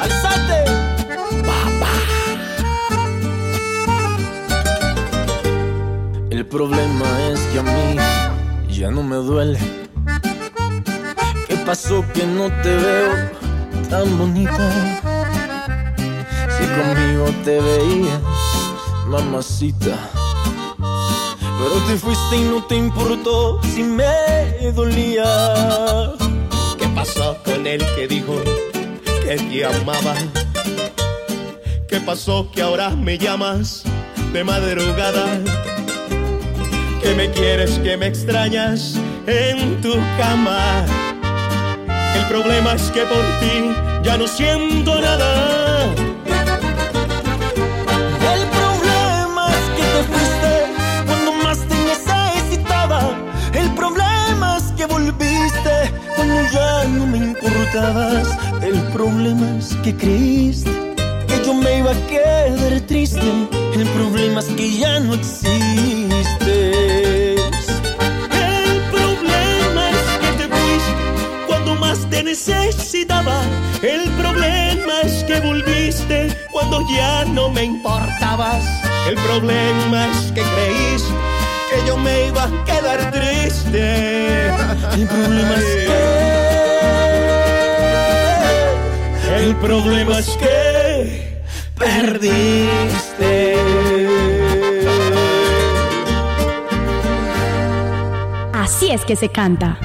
Alzate. 0.00 0.64
El 6.30 6.46
problema 6.46 7.06
es 7.30 7.40
que 7.52 7.58
a 7.58 7.62
mí 7.62 7.96
ya 8.68 8.90
no 8.90 9.02
me 9.02 9.16
duele. 9.16 9.58
¿Qué 11.48 11.56
pasó 11.66 12.04
que 12.14 12.24
no 12.26 12.48
te 12.62 12.74
veo 12.76 13.12
tan 13.90 14.18
bonita? 14.18 14.66
Si 16.56 16.64
conmigo 16.76 17.26
te 17.44 17.60
veías, 17.60 18.22
mamacita. 19.08 20.15
Pero 21.58 21.74
te 21.86 21.96
fuiste 21.96 22.36
y 22.36 22.40
no 22.42 22.64
te 22.64 22.76
importó 22.76 23.60
si 23.62 23.82
me 23.82 24.72
dolía. 24.72 25.24
¿qué 26.78 26.86
pasó 26.88 27.36
con 27.44 27.66
el 27.66 27.84
que 27.94 28.06
dijo 28.06 28.34
que 29.22 29.36
te 29.36 29.64
amaba? 29.64 30.14
¿Qué 31.88 32.00
pasó 32.00 32.50
que 32.52 32.62
ahora 32.62 32.90
me 32.90 33.16
llamas 33.16 33.84
de 34.32 34.44
madrugada? 34.44 35.40
Que 37.02 37.14
me 37.14 37.30
quieres, 37.30 37.78
que 37.78 37.96
me 37.96 38.06
extrañas 38.06 38.96
en 39.26 39.80
tu 39.80 39.94
cama. 40.18 40.84
El 42.16 42.26
problema 42.26 42.74
es 42.74 42.90
que 42.90 43.02
por 43.02 43.24
ti 43.40 43.74
ya 44.02 44.16
no 44.18 44.26
siento 44.26 45.00
nada. 45.00 45.65
El 57.76 58.80
problema 58.94 59.58
es 59.58 59.76
que 59.84 59.94
creíste 59.94 60.70
que 61.28 61.44
yo 61.44 61.52
me 61.52 61.80
iba 61.80 61.90
a 61.90 62.06
quedar 62.06 62.80
triste. 62.86 63.20
El 63.74 63.86
problema 63.88 64.40
es 64.40 64.46
que 64.46 64.78
ya 64.78 64.98
no 64.98 65.12
existes. 65.12 66.08
El 68.32 68.80
problema 68.90 69.90
es 69.90 69.98
que 70.22 70.30
te 70.38 70.48
fuiste 70.48 70.94
cuando 71.46 71.74
más 71.74 71.98
te 72.08 72.22
necesitaba. 72.22 73.42
El 73.82 74.08
problema 74.12 75.02
es 75.02 75.22
que 75.24 75.38
volviste 75.40 76.34
cuando 76.50 76.82
ya 76.96 77.26
no 77.26 77.50
me 77.50 77.64
importabas. 77.64 78.64
El 79.06 79.16
problema 79.16 80.06
es 80.12 80.32
que 80.32 80.40
creíste 80.40 81.12
que 81.68 81.86
yo 81.86 81.98
me 81.98 82.28
iba 82.28 82.44
a 82.44 82.64
quedar 82.64 83.10
triste. 83.10 84.46
El 84.94 85.06
problema 85.06 85.54
es 85.56 85.64
que 85.64 86.36
El 89.46 89.54
problema 89.58 90.18
es 90.18 90.36
que 90.38 91.40
perdiste. 91.78 93.56
Así 98.52 98.90
es 98.90 99.04
que 99.04 99.14
se 99.14 99.28
canta. 99.28 99.78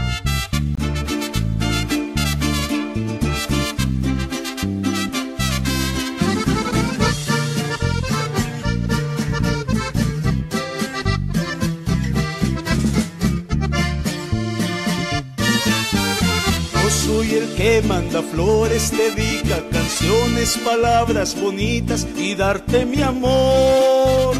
Soy 16.91 17.35
el 17.35 17.55
que 17.55 17.81
manda 17.81 18.21
flores, 18.21 18.91
dedica 18.91 19.63
canciones, 19.71 20.57
palabras 20.63 21.39
bonitas 21.39 22.05
y 22.17 22.35
darte 22.35 22.85
mi 22.85 23.01
amor. 23.01 24.35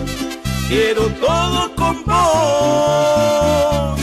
Quiero 0.67 1.07
todo 1.25 1.75
con 1.75 2.03
vos. 2.05 3.99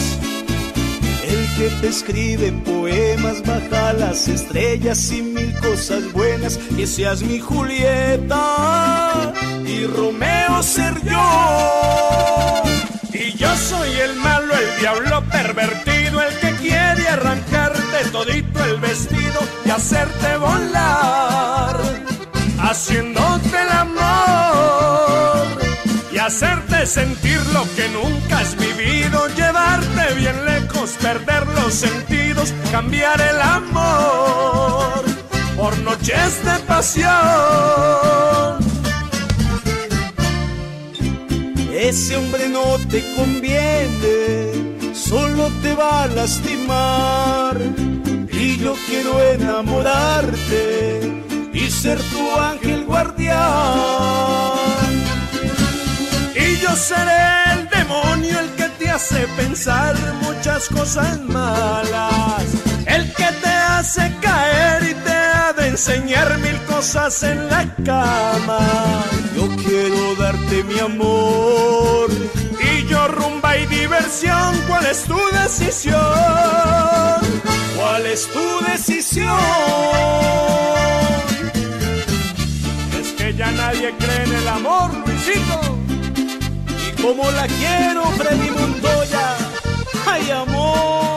El 1.23 1.47
que 1.57 1.69
te 1.81 1.89
escribe 1.89 2.53
poemas, 2.65 3.43
baja 3.43 3.93
las 3.93 4.29
estrellas 4.29 5.13
y 5.13 5.23
mil 5.23 5.55
cosas 5.61 6.13
buenas, 6.13 6.59
que 6.77 6.87
seas 6.87 7.23
mi 7.23 7.39
Julieta 7.41 9.33
y 9.67 9.87
Romeo 9.87 10.63
ser 10.63 10.95
yo. 11.05 12.63
Y 13.13 13.33
yo 13.37 13.57
soy 13.57 13.91
el 14.05 14.15
malo, 14.17 14.55
el 14.55 14.81
diablo 14.81 15.23
pervertido, 15.31 15.88
todito 18.11 18.65
el 18.65 18.81
vestido 18.81 19.41
y 19.65 19.71
hacerte 19.71 20.37
volar, 20.39 21.77
haciéndote 22.61 23.63
el 23.63 23.71
amor 23.71 25.49
y 26.13 26.19
hacerte 26.19 26.87
sentir 26.87 27.41
lo 27.53 27.63
que 27.77 27.89
nunca 27.91 28.39
has 28.39 28.57
vivido, 28.57 29.29
llevarte 29.37 30.15
bien 30.15 30.45
lejos, 30.45 30.97
perder 31.01 31.47
los 31.49 31.75
sentidos, 31.75 32.53
cambiar 32.73 33.21
el 33.21 33.41
amor 33.41 35.05
por 35.57 35.77
noches 35.79 36.45
de 36.45 36.59
pasión. 36.67 37.09
Ese 41.73 42.17
hombre 42.17 42.49
no 42.49 42.77
te 42.91 43.15
conviene, 43.15 44.95
solo 44.95 45.49
te 45.63 45.75
va 45.75 46.03
a 46.03 46.07
lastimar. 46.09 47.57
Y 48.41 48.57
yo 48.59 48.77
quiero 48.87 49.21
enamorarte 49.21 51.01
y 51.53 51.69
ser 51.71 51.99
tu 51.99 52.41
ángel 52.41 52.85
guardián. 52.85 53.37
Y 56.37 56.57
yo 56.59 56.77
seré 56.77 57.53
el 57.53 57.69
demonio, 57.69 58.39
el 58.39 58.51
que 58.51 58.69
te 58.79 58.91
hace 58.91 59.27
pensar 59.37 59.97
muchas 60.23 60.69
cosas 60.69 61.21
malas. 61.23 62.45
El 62.87 63.13
que 63.13 63.27
te 63.43 63.49
hace 63.49 64.13
caer 64.21 64.58
enseñar 65.79 66.39
mil 66.39 66.61
cosas 66.65 67.23
en 67.23 67.49
la 67.49 67.65
cama. 67.85 68.59
Yo 69.37 69.47
quiero 69.65 70.17
darte 70.17 70.65
mi 70.65 70.77
amor. 70.81 72.11
Y 72.61 72.85
yo 72.89 73.07
rumba 73.07 73.57
y 73.57 73.65
diversión. 73.67 74.61
¿Cuál 74.67 74.87
es 74.87 75.05
tu 75.05 75.21
decisión? 75.41 76.01
¿Cuál 77.77 78.07
es 78.07 78.27
tu 78.27 78.47
decisión? 78.67 79.39
Es 83.01 83.13
que 83.17 83.35
ya 83.35 83.53
nadie 83.53 83.95
cree 84.01 84.25
en 84.25 84.35
el 84.35 84.49
amor, 84.49 84.91
Luisito. 85.07 85.61
Y 86.89 87.01
como 87.01 87.31
la 87.31 87.47
quiero, 87.47 88.03
Freddy 88.19 88.51
Montoya. 88.51 89.37
¡Ay, 90.07 90.29
amor! 90.33 91.08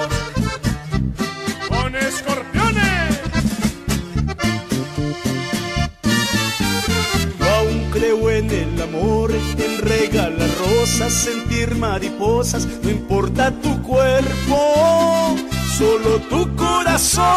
Regalar 9.82 10.50
rosas, 10.60 11.14
sentir 11.14 11.76
mariposas, 11.76 12.68
no 12.84 12.90
importa 12.90 13.52
tu 13.62 13.82
cuerpo, 13.82 15.36
solo 15.78 16.20
tu 16.30 16.56
corazón. 16.56 17.32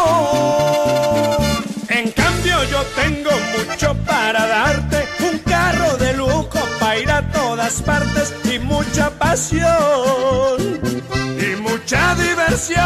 En 1.89 2.11
cambio 2.11 2.55
yo 2.71 2.83
tengo 3.01 3.31
mucho 3.57 3.95
para 4.05 4.47
darte, 4.47 5.05
un 5.31 5.39
carro 5.39 5.97
de 5.97 6.13
lujo 6.13 6.59
para 6.79 6.99
ir 6.99 7.09
a 7.11 7.31
todas 7.31 7.81
partes 7.81 8.33
y 8.51 8.59
mucha 8.59 9.09
pasión 9.11 10.57
y 11.39 11.55
mucha 11.61 12.15
diversión. 12.15 12.85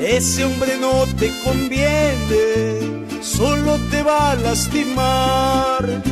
Ese 0.00 0.44
hombre 0.44 0.76
no 0.78 1.06
te 1.18 1.32
conviene, 1.42 2.93
solo 3.36 3.78
te 3.90 4.02
va 4.02 4.32
a 4.32 4.34
lastimar. 4.36 6.02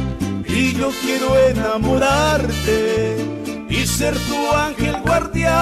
Y 0.46 0.74
yo 0.74 0.90
quiero 1.02 1.38
enamorarte 1.48 3.16
y 3.68 3.86
ser 3.86 4.14
tu 4.28 4.50
ángel 4.54 4.96
guardián. 5.02 5.52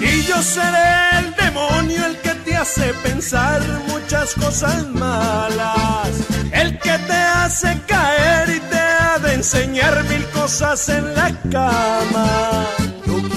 Y 0.00 0.22
yo 0.24 0.42
seré 0.42 1.18
el 1.20 1.34
demonio, 1.34 2.06
el 2.06 2.16
que 2.18 2.34
te 2.44 2.56
hace 2.56 2.92
pensar 2.94 3.60
muchas 3.88 4.34
cosas 4.34 4.86
malas. 4.88 6.10
El 6.52 6.78
que 6.78 6.98
te 6.98 7.20
hace 7.40 7.80
caer 7.86 8.48
y 8.56 8.60
te 8.60 8.78
ha 8.78 9.18
de 9.18 9.34
enseñar 9.34 10.04
mil 10.04 10.24
cosas 10.30 10.88
en 10.88 11.14
la 11.14 11.30
cama 11.50 12.66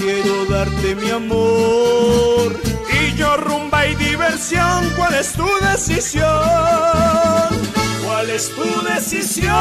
quiero 0.05 0.45
darte 0.45 0.95
mi 0.95 1.09
amor. 1.09 2.55
Y 3.01 3.15
yo 3.15 3.37
rumba 3.37 3.64
y 3.91 3.95
diversión, 3.95 4.89
¿cuál 4.95 5.13
es 5.15 5.33
tu 5.33 5.47
decisión? 5.61 6.25
¿Cuál 8.03 8.29
es 8.29 8.49
tu 8.55 8.81
decisión? 8.83 9.53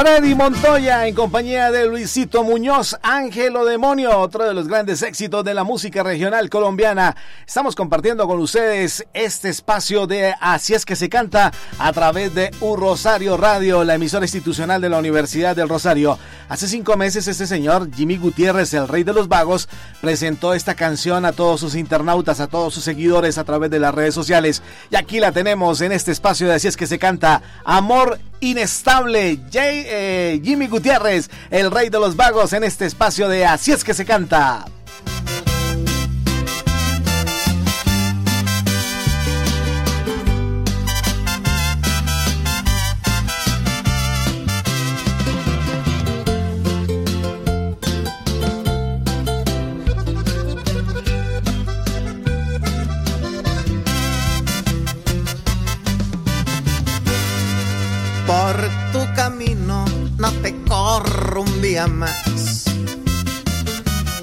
Freddy 0.00 0.36
Montoya 0.36 1.08
en 1.08 1.14
compañía 1.16 1.72
de 1.72 1.84
Luisito 1.86 2.44
Muñoz, 2.44 2.96
Ángelo 3.02 3.64
Demonio, 3.64 4.16
otro 4.20 4.44
de 4.44 4.54
los 4.54 4.68
grandes 4.68 5.02
éxitos 5.02 5.42
de 5.42 5.54
la 5.54 5.64
música 5.64 6.04
regional 6.04 6.48
colombiana. 6.48 7.16
Estamos 7.44 7.74
compartiendo 7.74 8.28
con 8.28 8.38
ustedes 8.38 9.04
este 9.12 9.48
espacio 9.48 10.06
de 10.06 10.34
Así 10.40 10.72
es 10.72 10.86
que 10.86 10.94
se 10.94 11.08
canta 11.08 11.50
a 11.80 11.92
través 11.92 12.32
de 12.32 12.52
U 12.60 12.76
Rosario 12.76 13.36
Radio, 13.36 13.82
la 13.82 13.96
emisora 13.96 14.24
institucional 14.24 14.80
de 14.80 14.88
la 14.88 15.00
Universidad 15.00 15.56
del 15.56 15.68
Rosario. 15.68 16.16
Hace 16.48 16.68
cinco 16.68 16.96
meses 16.96 17.26
este 17.26 17.48
señor, 17.48 17.92
Jimmy 17.92 18.18
Gutiérrez, 18.18 18.72
el 18.74 18.86
rey 18.86 19.02
de 19.02 19.12
los 19.12 19.26
vagos, 19.26 19.68
presentó 20.00 20.54
esta 20.54 20.76
canción 20.76 21.24
a 21.24 21.32
todos 21.32 21.58
sus 21.58 21.74
internautas, 21.74 22.38
a 22.38 22.46
todos 22.46 22.72
sus 22.72 22.84
seguidores 22.84 23.36
a 23.36 23.42
través 23.42 23.68
de 23.68 23.80
las 23.80 23.96
redes 23.96 24.14
sociales. 24.14 24.62
Y 24.92 24.96
aquí 24.96 25.18
la 25.18 25.32
tenemos 25.32 25.80
en 25.80 25.90
este 25.90 26.12
espacio 26.12 26.46
de 26.46 26.54
Así 26.54 26.68
es 26.68 26.76
que 26.76 26.86
se 26.86 27.00
canta, 27.00 27.42
Amor 27.64 28.20
Inestable. 28.40 29.40
Jay 29.50 29.84
eh, 29.86 30.40
Jimmy 30.42 30.66
Gutiérrez, 30.68 31.28
el 31.50 31.70
rey 31.70 31.88
de 31.88 31.98
los 31.98 32.16
vagos, 32.16 32.52
en 32.52 32.64
este 32.64 32.86
espacio 32.86 33.28
de 33.28 33.44
Así 33.46 33.72
es 33.72 33.84
que 33.84 33.94
se 33.94 34.04
canta. 34.04 34.64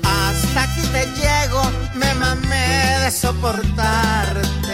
Hasta 0.04 0.64
aquí 0.64 0.82
te 0.92 1.06
llego, 1.20 1.62
me 1.96 2.14
mamé 2.16 3.00
de 3.04 3.12
soportarte. 3.12 4.72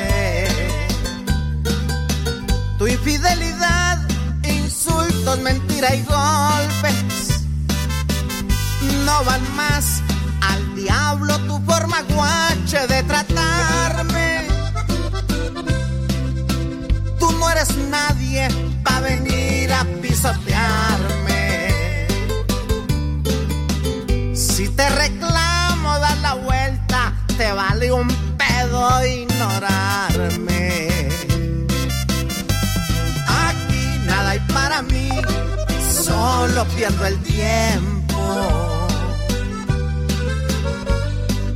Tu 2.78 2.88
infidelidad, 2.88 4.00
insultos, 4.44 5.40
mentira 5.40 5.96
y 5.96 6.04
golpes 6.04 7.22
no 9.06 9.24
van 9.24 9.56
más. 9.56 10.02
Al 10.42 10.76
diablo 10.76 11.38
tu 11.40 11.60
forma 11.66 12.02
guache 12.14 12.88
de 12.88 13.04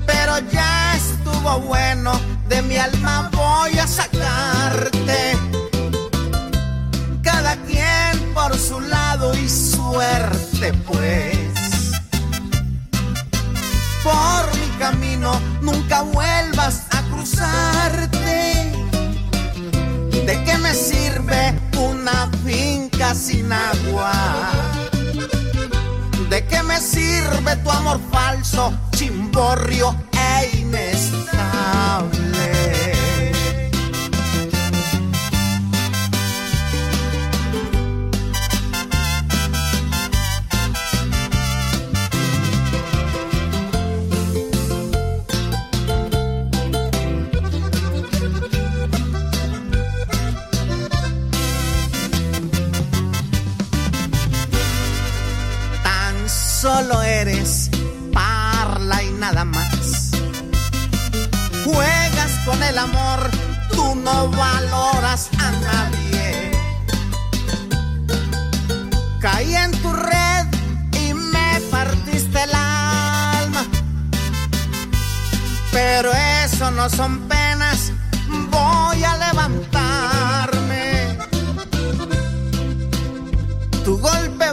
Pero 0.06 0.40
ya 0.52 0.96
estuvo 0.96 1.60
bueno, 1.62 2.20
de 2.50 2.62
mi 2.64 2.78
alma 2.78 3.30
voy 3.34 3.78
a 3.80 3.88
sacarte. 3.88 5.38
Cada 7.22 7.56
quien 7.68 8.34
por 8.34 8.58
su 8.58 8.80
lado 8.82 9.34
y 9.38 9.48
suerte 9.50 10.74
pues 10.88 11.46
por 14.06 14.56
mi 14.60 14.68
camino, 14.78 15.42
nunca 15.62 16.04
vuelvas 16.04 16.84
a 16.92 17.02
cruzarte. 17.10 18.72
¿De 20.28 20.44
qué 20.46 20.58
me 20.60 20.74
sirve 20.76 21.60
una 21.78 22.30
finca 22.46 23.16
sin 23.16 23.52
agua? 23.52 23.65
Sirve 27.26 27.56
tu 27.64 27.70
amor 27.72 28.00
falso, 28.12 28.74
chimborrio 28.96 29.96
solo 56.76 57.02
eres 57.04 57.70
parla 58.12 59.02
y 59.02 59.12
nada 59.14 59.46
más. 59.46 60.12
Juegas 61.64 62.32
con 62.46 62.62
el 62.64 62.78
amor, 62.78 63.20
tú 63.72 63.96
no 63.96 64.30
valoras 64.30 65.30
a 65.40 65.52
nadie. 65.68 66.52
Caí 69.22 69.56
en 69.56 69.72
tu 69.82 69.94
red 69.94 70.46
y 71.04 71.14
me 71.14 71.62
partiste 71.72 72.44
el 72.44 72.54
alma. 72.54 73.64
Pero 75.72 76.12
eso 76.44 76.72
no 76.72 76.90
son 76.90 77.22
penas, 77.30 77.94
voy 78.52 79.02
a 79.02 79.14
levantarme. 79.28 81.18
Tu 83.86 83.98
golpe 83.98 84.52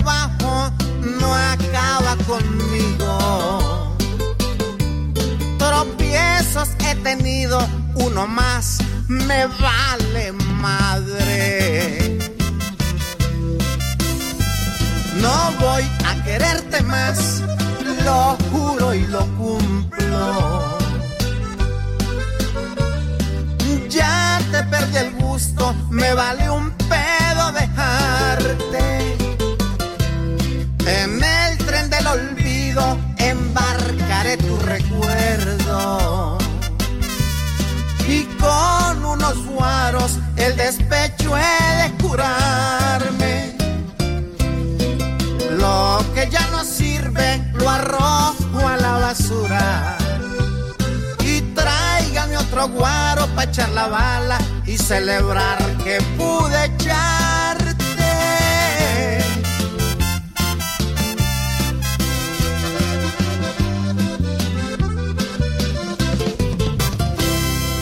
conmigo. 2.26 3.96
Tropiezos 5.58 6.68
he 6.80 6.94
tenido, 6.96 7.66
uno 7.94 8.26
más 8.26 8.78
me 9.08 9.46
vale 9.46 10.32
madre. 10.60 12.18
No 15.20 15.52
voy 15.60 15.84
a 16.04 16.22
quererte 16.24 16.82
más, 16.82 17.42
lo 18.04 18.36
juro 18.50 18.94
y 18.94 19.06
lo 19.06 19.24
cumplo. 19.36 20.78
Ya 23.88 24.40
te 24.50 24.62
perdí 24.64 24.96
el 24.96 25.12
gusto, 25.12 25.74
me 25.90 26.14
vale 26.14 26.50
un 26.50 26.81
hecho 41.22 41.36
he 41.36 41.82
de 41.82 42.02
curarme. 42.02 43.56
Lo 45.58 46.04
que 46.14 46.28
ya 46.30 46.46
no 46.50 46.64
sirve 46.64 47.42
lo 47.54 47.68
arrojo 47.68 48.68
a 48.68 48.76
la 48.76 48.92
basura. 48.92 49.96
Y 51.24 51.40
tráigame 51.54 52.36
otro 52.36 52.68
guaro 52.68 53.26
para 53.34 53.50
echar 53.50 53.70
la 53.70 53.86
bala 53.86 54.38
y 54.66 54.76
celebrar 54.76 55.58
que 55.84 56.00
pude 56.16 56.64
echarte. 56.64 57.72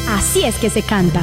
Así 0.09 0.44
es 0.44 0.57
que 0.57 0.70
se 0.70 0.83
canta. 0.83 1.22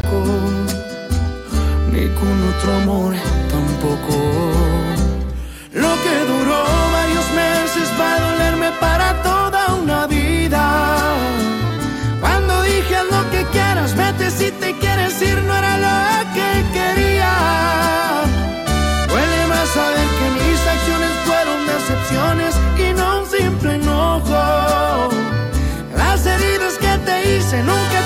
con 2.21 2.37
otro 2.53 2.69
amor 2.83 3.13
tampoco. 3.49 4.15
Lo 5.73 5.91
que 6.03 6.15
duró 6.31 6.61
varios 6.99 7.27
meses 7.43 7.87
va 7.99 8.15
a 8.15 8.19
dolerme 8.27 8.69
para 8.79 9.07
toda 9.23 9.73
una 9.81 10.05
vida. 10.05 10.63
Cuando 12.19 12.61
dije 12.61 12.97
lo 13.09 13.21
que 13.31 13.41
quieras, 13.55 13.95
vete 13.95 14.29
si 14.29 14.51
te 14.51 14.69
quieres 14.81 15.19
ir, 15.21 15.37
no 15.47 15.53
era 15.61 15.73
lo 15.87 15.99
que 16.35 16.49
quería. 16.77 17.33
Duele 19.09 19.41
más 19.47 19.67
saber 19.69 20.07
que 20.17 20.27
mis 20.37 20.59
acciones 20.75 21.13
fueron 21.27 21.59
decepciones 21.73 22.53
y 22.83 22.93
no 22.99 23.21
un 23.21 23.25
simple 23.37 23.75
enojo. 23.75 24.43
Las 25.97 26.25
heridas 26.25 26.73
que 26.83 26.93
te 27.07 27.15
hice 27.35 27.63
nunca 27.63 28.00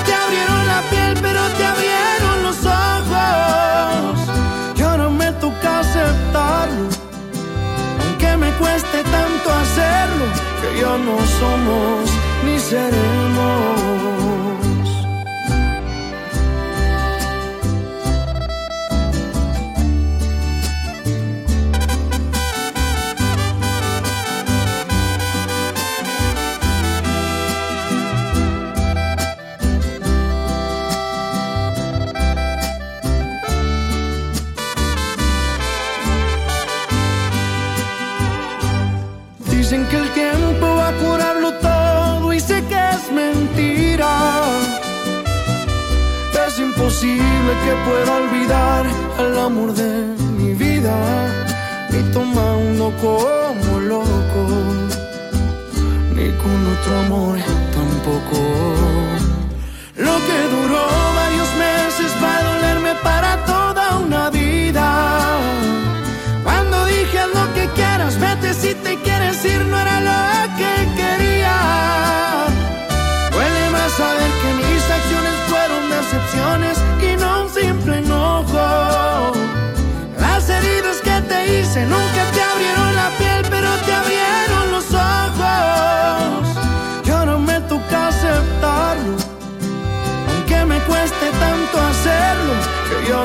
tanto 9.10 9.50
hacerlo, 9.60 10.26
que 10.60 10.80
ya 10.80 10.98
no 10.98 11.16
somos 11.38 12.10
ni 12.44 12.58
seremos. 12.58 13.85
Imposible 47.46 47.54
que 47.64 47.74
pueda 47.88 48.16
olvidar 48.16 48.86
al 49.18 49.38
amor 49.38 49.72
de 49.74 50.14
mi 50.38 50.54
vida, 50.54 50.94
ni 51.90 52.02
tomando 52.12 52.92
como 53.00 53.80
loco, 53.80 54.42
ni 56.14 56.30
con 56.42 56.66
otro 56.74 56.98
amor 57.06 57.38
tampoco. 57.72 58.38
Lo 59.96 60.14
que 60.26 60.38
duró 60.54 60.86
varios 61.14 61.48
meses 61.56 62.12
para 62.20 62.45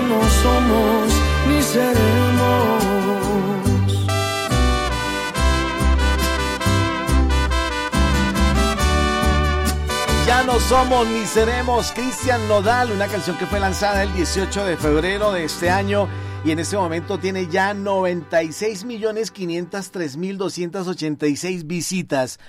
no 0.09 0.21
somos 0.43 1.13
ni 1.49 1.61
seremos. 1.61 2.91
Ya 10.25 10.43
no 10.43 10.59
somos 10.59 11.07
ni 11.07 11.25
seremos 11.25 11.91
Cristian 11.91 12.47
Nodal, 12.47 12.91
una 12.91 13.07
canción 13.07 13.37
que 13.37 13.45
fue 13.45 13.59
lanzada 13.59 14.03
el 14.03 14.13
18 14.13 14.65
de 14.65 14.77
febrero 14.77 15.31
de 15.31 15.43
este 15.45 15.69
año 15.69 16.07
y 16.43 16.51
en 16.51 16.59
este 16.59 16.77
momento 16.77 17.19
tiene 17.19 17.47
ya 17.47 17.73
96 17.73 18.85
millones 18.85 19.29
503 19.31 20.17
mil 20.17 20.37
286 20.37 21.67
visitas. 21.67 22.39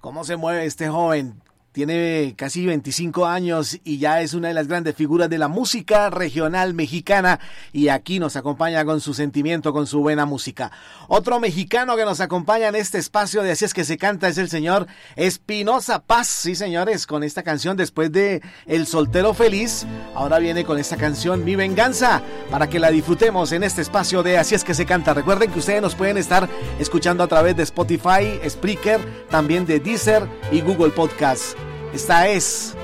¿Cómo 0.00 0.24
se 0.24 0.36
mueve 0.36 0.66
este 0.66 0.88
joven? 0.88 1.41
Tiene 1.72 2.34
casi 2.36 2.66
25 2.66 3.24
años 3.24 3.78
y 3.82 3.96
ya 3.96 4.20
es 4.20 4.34
una 4.34 4.48
de 4.48 4.54
las 4.54 4.68
grandes 4.68 4.94
figuras 4.94 5.30
de 5.30 5.38
la 5.38 5.48
música 5.48 6.10
regional 6.10 6.74
mexicana 6.74 7.40
y 7.72 7.88
aquí 7.88 8.18
nos 8.18 8.36
acompaña 8.36 8.84
con 8.84 9.00
su 9.00 9.14
sentimiento, 9.14 9.72
con 9.72 9.86
su 9.86 10.00
buena 10.00 10.26
música. 10.26 10.70
Otro 11.08 11.40
mexicano 11.40 11.96
que 11.96 12.04
nos 12.04 12.20
acompaña 12.20 12.68
en 12.68 12.74
este 12.74 12.98
espacio 12.98 13.42
de 13.42 13.52
Así 13.52 13.64
es 13.64 13.72
que 13.72 13.84
se 13.84 13.96
canta 13.96 14.28
es 14.28 14.36
el 14.36 14.50
señor 14.50 14.86
Espinosa 15.16 16.02
Paz. 16.02 16.28
Sí, 16.28 16.54
señores, 16.54 17.06
con 17.06 17.22
esta 17.22 17.42
canción 17.42 17.74
después 17.74 18.12
de 18.12 18.42
El 18.66 18.86
soltero 18.86 19.32
feliz, 19.32 19.86
ahora 20.14 20.40
viene 20.40 20.66
con 20.66 20.78
esta 20.78 20.98
canción 20.98 21.42
Mi 21.42 21.56
venganza 21.56 22.20
para 22.50 22.68
que 22.68 22.80
la 22.80 22.90
disfrutemos 22.90 23.50
en 23.52 23.62
este 23.62 23.80
espacio 23.80 24.22
de 24.22 24.36
Así 24.36 24.54
es 24.54 24.62
que 24.62 24.74
se 24.74 24.84
canta. 24.84 25.14
Recuerden 25.14 25.50
que 25.50 25.60
ustedes 25.60 25.80
nos 25.80 25.94
pueden 25.94 26.18
estar 26.18 26.50
escuchando 26.78 27.24
a 27.24 27.28
través 27.28 27.56
de 27.56 27.62
Spotify, 27.62 28.38
Spreaker, 28.46 29.00
también 29.30 29.64
de 29.64 29.80
Deezer 29.80 30.28
y 30.50 30.60
Google 30.60 30.90
Podcast. 30.90 31.61
Esta 31.92 32.26
es 32.26 32.74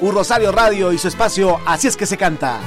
Un 0.00 0.12
Rosario 0.12 0.50
Radio 0.50 0.92
y 0.92 0.98
su 0.98 1.06
espacio 1.06 1.60
Así 1.64 1.86
es 1.86 1.96
que 1.96 2.06
se 2.06 2.16
canta. 2.16 2.58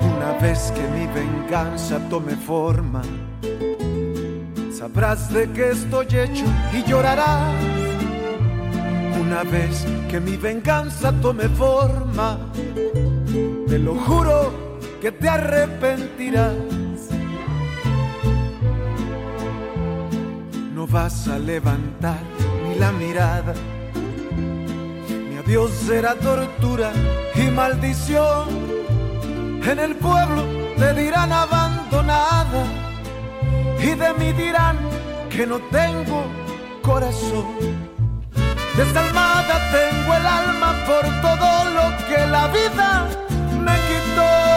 Una 0.00 0.32
vez 0.40 0.72
que 0.72 0.82
mi 0.88 1.06
venganza 1.08 1.98
tome 2.08 2.36
forma, 2.36 3.02
sabrás 4.74 5.30
de 5.30 5.50
qué 5.52 5.72
estoy 5.72 6.06
hecho 6.06 6.46
y 6.72 6.82
llorarás. 6.84 7.54
Una 9.20 9.42
vez 9.42 9.84
que 10.08 10.20
mi 10.20 10.38
venganza 10.38 11.12
tome 11.20 11.50
forma, 11.50 12.38
te 13.68 13.78
lo 13.78 13.94
juro 13.94 14.61
que 15.02 15.10
te 15.10 15.28
arrepentirás. 15.28 16.54
No 20.72 20.86
vas 20.86 21.26
a 21.26 21.40
levantar 21.40 22.20
ni 22.62 22.76
la 22.76 22.92
mirada. 22.92 23.52
Mi 25.28 25.36
adiós 25.38 25.72
será 25.88 26.14
tortura 26.14 26.92
y 27.34 27.50
maldición. 27.50 28.46
En 29.64 29.78
el 29.80 29.96
pueblo 29.96 30.44
te 30.78 30.94
dirán 30.94 31.32
abandonada. 31.32 32.62
y 33.80 33.94
de 34.02 34.14
mí 34.14 34.32
dirán 34.44 34.76
que 35.28 35.44
no 35.44 35.58
tengo 35.80 36.26
corazón. 36.80 37.56
Desalmada 38.76 39.54
tengo 39.78 40.14
el 40.14 40.26
alma 40.26 40.70
por 40.86 41.04
todo 41.26 41.50
lo 41.76 41.86
que 42.06 42.20
la 42.34 42.46
vida 42.46 43.08
me 43.66 43.74
quitó. 43.88 44.51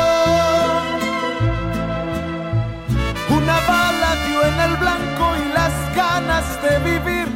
En 4.43 4.59
el 4.59 4.78
blanco 4.78 5.26
y 5.43 5.53
las 5.53 5.74
ganas 5.95 6.45
de 6.61 6.80
vivir 6.80 7.28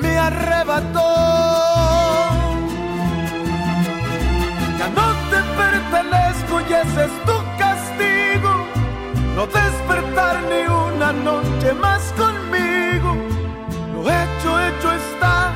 me 0.00 0.18
arrebató. 0.18 1.08
Ya 4.78 4.88
no 4.88 5.06
te 5.30 5.40
pertenezco 5.62 6.60
y 6.68 6.72
ese 6.72 7.04
es 7.04 7.14
tu 7.28 7.36
castigo. 7.58 8.52
No 9.36 9.46
despertar 9.46 10.36
ni 10.50 10.62
una 10.88 11.12
noche 11.12 11.74
más 11.74 12.02
conmigo. 12.16 13.16
Lo 13.92 14.00
hecho, 14.02 14.60
hecho 14.66 14.92
está, 14.92 15.52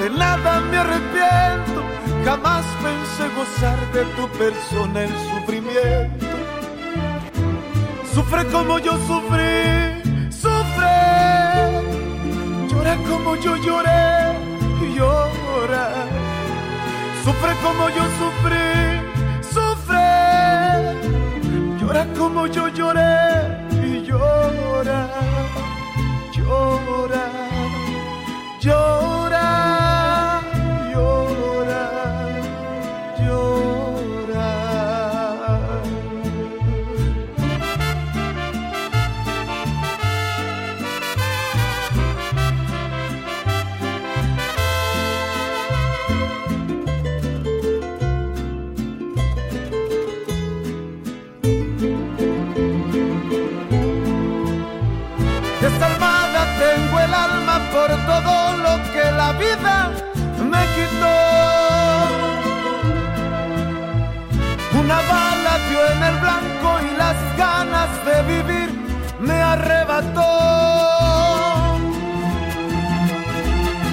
de 0.00 0.10
nada 0.10 0.60
me 0.70 0.78
arrepiento. 0.78 1.82
Jamás 2.24 2.64
pensé 2.82 3.24
gozar 3.36 3.78
de 3.92 4.04
tu 4.16 4.28
persona 4.38 5.02
el 5.02 5.12
sufrimiento. 5.30 6.26
Sufre 8.14 8.46
como 8.46 8.78
yo 8.78 8.92
sufrí. 9.06 10.03
Llora 12.84 12.96
como 13.08 13.34
yo 13.36 13.56
lloré, 13.56 14.36
llora. 14.94 15.88
Sufre 17.24 17.54
como 17.62 17.88
yo 17.88 18.04
sufrí, 18.18 19.00
sufre. 19.40 20.10
Llora 21.80 22.06
como 22.18 22.46
yo 22.46 22.68
lloré 22.68 23.64
y 23.70 24.02
llora, 24.02 25.08
llora, 26.30 27.26
llora, 28.60 29.13
me 69.26 69.40
arrebató. 69.42 70.30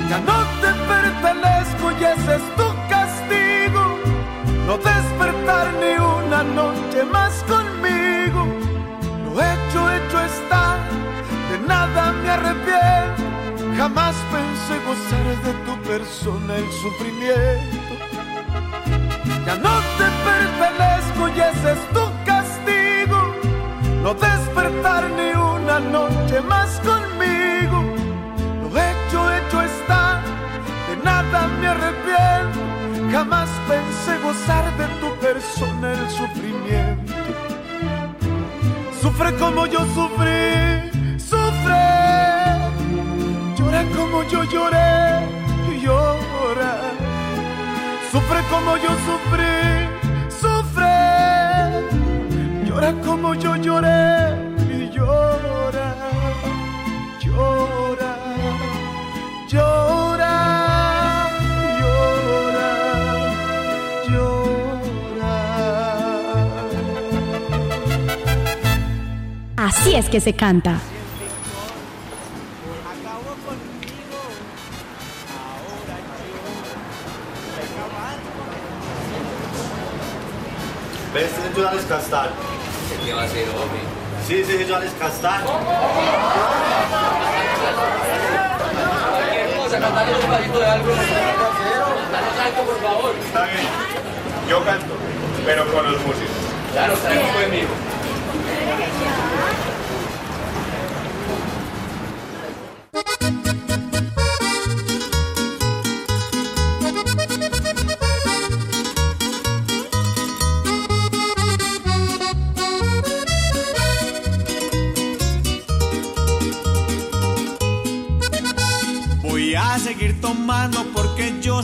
Ya 0.10 0.20
no 0.30 0.38
te 0.62 0.72
pertenezco 0.94 1.92
y 2.00 2.04
ese 2.04 2.36
es 2.36 2.56
tu 2.58 2.68
castigo. 2.90 3.84
No 4.68 4.78
despertar 4.78 5.68
ni 5.82 5.94
una 6.18 6.44
noche 6.44 7.04
más 7.12 7.34
conmigo. 7.48 8.46
Lo 9.26 9.32
hecho, 9.42 9.80
hecho 9.96 10.20
está 10.32 10.78
de 11.50 11.60
nada 11.68 12.12
me 12.12 12.30
arrepiento. 12.30 13.24
Jamás 13.78 14.16
pensé 14.32 14.74
gozar 14.86 15.28
de 15.46 15.54
tu 15.66 15.74
persona 15.90 16.56
el 16.56 16.70
sufrimiento. 16.84 17.94
Ya 19.46 19.56
no 19.56 19.76
te 19.98 20.08
pertenezco 20.28 21.22
y 21.36 21.40
ese 21.40 21.72
es 21.72 21.94
tu. 21.94 22.01
No 24.04 24.16
despertar 24.16 25.04
ni 25.12 25.30
una 25.40 25.80
noche 25.80 26.42
más 26.42 26.80
conmigo. 26.80 27.84
Lo 28.64 28.70
hecho, 28.70 29.20
hecho 29.36 29.62
está, 29.62 30.22
de 30.90 30.98
nada 31.04 31.48
me 31.60 31.68
arrepiento. 31.68 32.60
Jamás 33.12 33.50
pensé 33.68 34.18
gozar 34.24 34.66
de 34.78 34.88
tu 35.00 35.16
persona 35.20 35.94
el 35.94 36.10
sufrimiento. 36.10 37.14
Sufre 39.02 39.36
como 39.36 39.68
yo 39.68 39.80
sufrí, 39.94 41.20
sufre. 41.20 41.84
Llora 43.56 43.84
como 43.96 44.24
yo 44.24 44.44
lloré, 44.46 45.28
llora. 45.84 46.74
Sufre 48.12 48.42
como 48.50 48.78
yo 48.78 48.90
sufrí. 49.08 49.91
Llora 52.82 53.00
como 53.06 53.36
yo 53.36 53.56
lloré 53.58 54.34
y 54.58 54.90
llora, 54.90 55.96
llora, 57.20 58.16
llora, 59.48 60.34
llora, 61.80 62.70
llora. 64.10 65.32
Así 69.58 69.94
es 69.94 70.10
que 70.10 70.20
se 70.20 70.34
canta. 70.34 70.80
¿Ves? 81.14 81.30
Yo 81.56 81.68
a 81.68 81.76
descastar. 81.76 82.30
¿Qué 82.32 82.32
va 82.32 82.32
a 82.32 82.32
hacer, 82.32 82.51
a 84.32 84.80
descastar. 84.80 85.42
Cualquier 89.12 89.58
cosa, 89.58 89.78
cantarle 89.78 90.16
un 90.16 90.22
pedacito 90.22 90.60
de 90.60 90.66
algo. 90.68 90.94
Cantanos 90.94 92.40
algo, 92.40 92.64
por 92.64 92.82
favor. 92.82 93.16
Está 93.26 93.44
bien. 93.44 93.68
Yo 94.50 94.64
canto, 94.64 94.94
pero 95.46 95.70
con 95.74 95.84
los 95.84 96.02
músicos. 96.04 96.30
Claro, 96.72 96.94
estaremos 96.94 97.30
conmigo. 97.32 97.68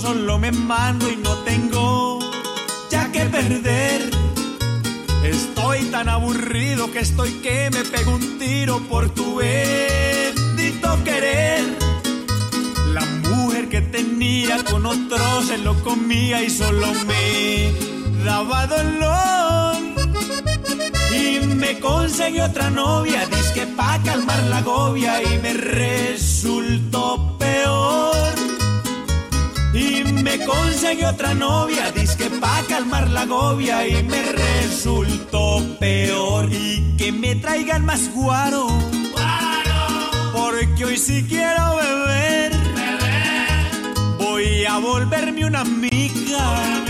Solo 0.08 0.40
me 0.40 0.54
mando 0.54 1.10
y 1.12 1.18
no 1.18 1.34
tengo 1.50 2.20
ya 2.90 3.12
que 3.12 3.26
perder. 3.26 4.10
Estoy 5.26 5.80
tan 5.96 6.08
aburrido 6.08 6.90
que 6.94 7.00
estoy 7.00 7.32
que 7.44 7.70
me 7.74 7.84
pego 7.84 8.12
un 8.12 8.40
tiro 8.40 8.80
por 8.92 9.10
tu 9.10 9.36
bendito 9.36 10.88
querer. 11.04 11.66
La 12.94 13.06
mujer 13.30 13.68
que 13.68 13.82
tenía 13.82 14.64
con 14.64 14.86
otro 14.86 15.42
se 15.46 15.58
lo 15.58 15.74
comía 15.84 16.42
y 16.42 16.50
solo 16.50 16.88
me 17.10 17.74
daba 18.24 18.66
dolor. 18.68 19.76
Y 21.22 21.46
me 21.64 21.80
conseguí 21.80 22.40
otra 22.40 22.70
novia, 22.70 23.26
disque 23.26 23.68
pa' 23.76 24.00
calmar 24.06 24.42
la 24.52 24.60
agobia 24.60 25.22
y 25.22 25.38
me 25.40 25.52
resultó 25.54 26.87
conseguí 30.48 31.04
otra 31.04 31.34
novia, 31.34 31.92
disque 31.92 32.30
pa' 32.42 32.64
calmar 32.70 33.10
la 33.10 33.22
agobia 33.22 33.86
y 33.86 34.02
me 34.04 34.22
resultó 34.32 35.62
peor. 35.80 36.52
Y 36.52 36.96
que 36.98 37.12
me 37.12 37.36
traigan 37.36 37.86
más 37.86 38.10
guaro, 38.14 38.68
porque 40.34 40.86
hoy 40.86 40.98
sí 40.98 41.26
quiero 41.28 41.76
beber. 41.76 42.54
Voy 44.18 44.66
a 44.66 44.78
volverme 44.80 45.46
una 45.46 45.62
amiga, 45.62 46.84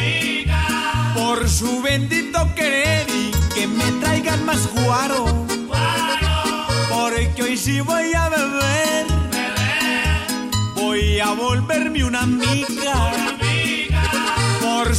por 1.15 1.49
su 1.49 1.81
bendito 1.81 2.53
querer 2.55 3.07
y 3.09 3.31
que 3.53 3.67
me 3.67 3.91
traigan 3.99 4.45
más 4.45 4.69
guaro. 4.73 5.25
Porque 6.89 7.43
hoy 7.43 7.57
sí 7.57 7.81
voy 7.81 8.13
a 8.13 8.29
beber. 8.29 9.05
Voy 10.75 11.19
a 11.19 11.31
volverme 11.33 12.03
una 12.03 12.21
amiga 12.21 13.26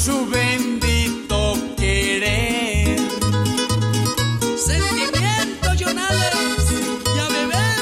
su 0.08 0.26
bendito 0.26 1.38
querer. 1.76 2.98
Sentimiento, 4.56 5.68
Jonales, 5.78 6.64
y 7.14 7.18
a 7.24 7.28
beber. 7.36 7.80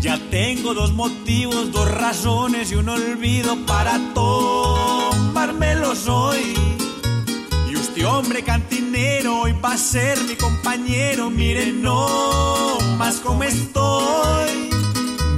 Ya 0.00 0.16
tengo 0.30 0.72
dos 0.72 0.92
motivos, 0.92 1.72
dos 1.72 1.90
razones 1.90 2.70
y 2.70 2.76
un 2.76 2.88
olvido 2.88 3.56
para 3.66 3.98
tomármelos 4.14 6.06
hoy 6.06 6.75
y 7.96 8.00
usted, 8.00 8.04
hombre 8.04 8.42
cantinero, 8.42 9.40
hoy 9.40 9.52
va 9.64 9.72
a 9.72 9.78
ser 9.78 10.22
mi 10.24 10.36
compañero. 10.36 11.30
Miren, 11.30 11.80
no 11.80 12.78
más 12.98 13.16
como 13.16 13.42
estoy. 13.42 14.70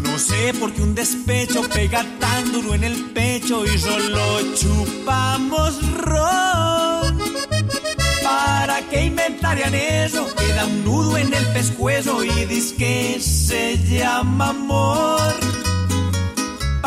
No 0.02 0.18
sé 0.18 0.52
por 0.58 0.72
qué 0.72 0.82
un 0.82 0.94
despecho 0.94 1.62
pega 1.72 2.04
tan 2.18 2.50
duro 2.50 2.74
en 2.74 2.82
el 2.82 3.10
pecho 3.12 3.64
y 3.64 3.78
solo 3.78 4.54
chupamos 4.56 5.80
ron. 5.98 7.18
¿Para 8.24 8.80
qué 8.90 9.04
inventarían 9.04 9.74
eso? 9.74 10.26
Queda 10.34 10.66
nudo 10.84 11.16
en 11.16 11.32
el 11.32 11.46
pescuezo 11.52 12.24
y 12.24 12.44
dice 12.46 12.74
que 12.74 13.20
se 13.20 13.78
llama 13.84 14.48
amor. 14.48 15.37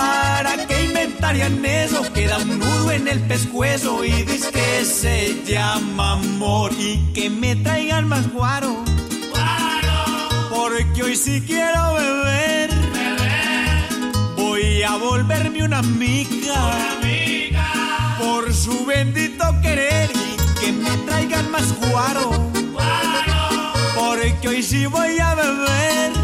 ¿Para 0.02 0.66
qué 0.66 0.86
inventarían 0.86 1.64
eso? 1.64 2.02
Queda 2.14 2.40
un 2.40 2.58
nudo 2.60 2.92
en 2.92 3.08
el 3.08 3.20
pescuezo 3.22 4.04
y 4.04 4.12
dice 4.24 4.52
que 4.52 4.84
se 4.84 5.44
llama 5.46 6.14
amor. 6.14 6.72
Y 6.74 6.98
que 7.14 7.30
me 7.30 7.56
traigan 7.56 8.08
más 8.08 8.26
guaro. 8.34 8.84
Porque 10.50 11.04
hoy 11.04 11.16
sí 11.16 11.44
quiero 11.46 11.94
beber. 11.94 12.70
Voy 14.36 14.82
a 14.82 14.98
volverme 14.98 15.64
una 15.64 15.80
amiga. 15.80 16.60
Por 18.20 18.52
su 18.54 18.86
bendito 18.86 19.44
querer 19.62 20.10
y 20.12 20.60
que 20.60 20.72
me 20.72 20.98
traigan 21.08 21.52
más 21.52 21.68
guaro. 21.80 22.32
Porque 23.96 24.48
hoy 24.48 24.64
sí 24.64 24.88
voy 24.88 25.20
a 25.20 25.36
beber. 25.36 26.21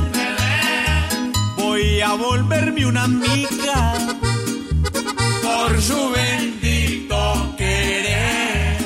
A 2.09 2.13
volverme 2.13 2.85
una 2.85 3.03
amiga. 3.03 3.93
Por 5.43 5.81
su 5.81 6.09
bendito 6.11 7.53
querer. 7.57 8.77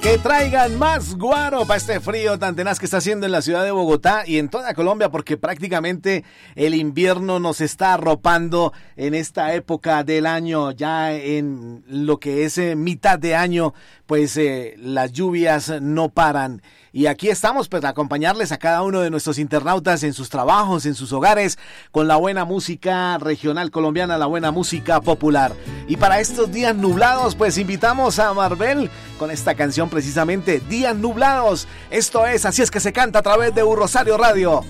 Que 0.00 0.16
traigan 0.16 0.78
más 0.78 1.16
guaro 1.16 1.66
para 1.66 1.76
este 1.76 2.00
frío 2.00 2.38
tan 2.38 2.56
tenaz 2.56 2.78
que 2.78 2.86
está 2.86 2.96
haciendo 2.96 3.26
en 3.26 3.32
la 3.32 3.42
ciudad 3.42 3.62
de 3.62 3.72
Bogotá 3.72 4.22
y 4.26 4.38
en 4.38 4.48
toda 4.48 4.72
Colombia 4.72 5.10
porque 5.10 5.36
prácticamente 5.36 6.24
el 6.54 6.74
invierno 6.74 7.40
nos 7.40 7.60
está 7.60 7.92
arropando 7.92 8.72
en 8.96 9.14
esta 9.14 9.52
época 9.52 10.02
del 10.02 10.24
año, 10.24 10.70
ya 10.70 11.12
en 11.12 11.84
lo 11.88 12.18
que 12.18 12.46
es 12.46 12.56
eh, 12.56 12.74
mitad 12.74 13.18
de 13.18 13.36
año, 13.36 13.74
pues 14.06 14.38
eh, 14.38 14.76
las 14.78 15.12
lluvias 15.12 15.70
no 15.82 16.08
paran. 16.08 16.62
Y 16.96 17.08
aquí 17.08 17.28
estamos 17.28 17.68
para 17.68 17.90
acompañarles 17.90 18.52
a 18.52 18.56
cada 18.56 18.80
uno 18.80 19.02
de 19.02 19.10
nuestros 19.10 19.38
internautas 19.38 20.02
en 20.02 20.14
sus 20.14 20.30
trabajos, 20.30 20.86
en 20.86 20.94
sus 20.94 21.12
hogares, 21.12 21.58
con 21.92 22.08
la 22.08 22.16
buena 22.16 22.46
música 22.46 23.18
regional 23.18 23.70
colombiana, 23.70 24.16
la 24.16 24.24
buena 24.24 24.50
música 24.50 25.02
popular. 25.02 25.52
Y 25.88 25.98
para 25.98 26.20
estos 26.20 26.50
días 26.50 26.74
nublados, 26.74 27.34
pues 27.34 27.58
invitamos 27.58 28.18
a 28.18 28.32
Marvel 28.32 28.88
con 29.18 29.30
esta 29.30 29.54
canción 29.54 29.90
precisamente, 29.90 30.60
Días 30.70 30.96
Nublados. 30.96 31.68
Esto 31.90 32.26
es, 32.26 32.46
así 32.46 32.62
es 32.62 32.70
que 32.70 32.80
se 32.80 32.94
canta 32.94 33.18
a 33.18 33.22
través 33.22 33.54
de 33.54 33.62
Un 33.62 33.76
Rosario 33.76 34.16
Radio. 34.16 34.64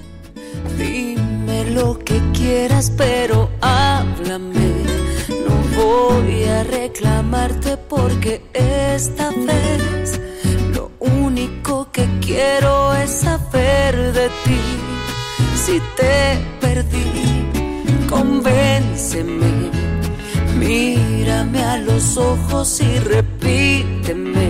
Dime 0.76 1.70
lo 1.70 1.96
que 1.96 2.20
quieras, 2.32 2.90
pero 2.96 3.52
háblame. 3.60 4.72
No 5.28 5.80
voy 5.80 6.42
a 6.42 6.64
reclamarte 6.64 7.76
porque 7.76 8.42
esta 8.52 9.30
vez 9.30 10.25
único 11.36 11.86
que 11.92 12.08
quiero 12.22 12.94
es 12.94 13.10
saber 13.10 13.94
de 14.14 14.28
ti. 14.44 14.60
Si 15.54 15.78
te 15.94 16.38
perdí, 16.62 17.10
convénceme. 18.08 19.52
Mírame 20.58 21.62
a 21.62 21.76
los 21.76 22.16
ojos 22.16 22.80
y 22.80 22.98
repíteme. 23.00 24.48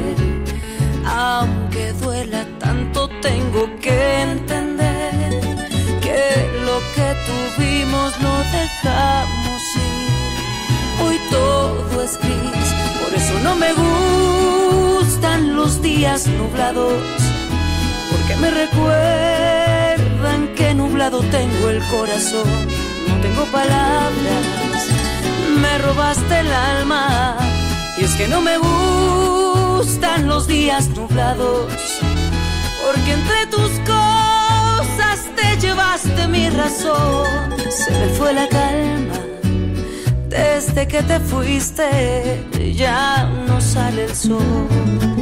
Aunque 1.05 1.93
duela 2.05 2.47
tanto, 2.61 3.09
tengo 3.21 3.63
que 3.81 4.23
entender 4.23 5.41
que 6.05 6.23
lo 6.67 6.77
que 6.95 7.09
tuvimos 7.29 8.11
lo 8.25 8.35
dejamos 8.59 9.61
ir. 9.75 11.05
Hoy 11.05 11.19
todo 11.31 12.03
es 12.05 12.17
gris, 12.23 12.69
por 13.01 13.13
eso 13.13 13.35
no 13.43 13.57
me 13.57 13.73
gustan 13.73 14.66
los 15.67 15.83
días 15.83 16.29
nublados, 16.29 17.03
porque 18.09 18.37
me 18.37 18.51
recuerdan 18.51 20.55
que 20.55 20.73
nublado 20.75 21.23
tengo 21.23 21.71
el 21.71 21.83
corazón. 21.89 22.49
No 23.09 23.21
tengo 23.21 23.45
palabras, 23.47 24.87
me 25.61 25.77
robaste 25.79 26.39
el 26.39 26.53
alma, 26.53 27.37
y 27.99 28.05
es 28.05 28.15
que 28.15 28.29
no 28.29 28.41
me 28.43 28.59
gustan 28.59 30.29
los 30.29 30.47
días 30.47 30.89
nublados, 30.91 31.73
porque 32.85 33.15
entre 33.15 33.47
tus 33.51 33.73
cosas 33.81 35.27
te 35.35 35.59
llevaste 35.59 36.29
mi 36.29 36.49
razón, 36.49 37.57
se 37.69 37.91
me 37.91 38.09
fue 38.11 38.33
la 38.35 38.49
calma. 38.49 39.19
Desde 40.29 40.87
que 40.87 41.03
te 41.03 41.19
fuiste 41.19 42.47
ya 42.73 43.29
no 43.49 43.61
sale 43.61 44.05
el 44.05 44.15
sol. 44.15 45.16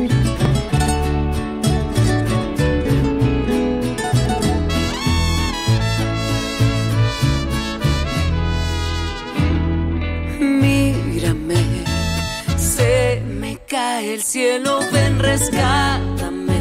Cielo, 14.34 14.80
ven, 14.92 15.20
rescátame. 15.20 16.60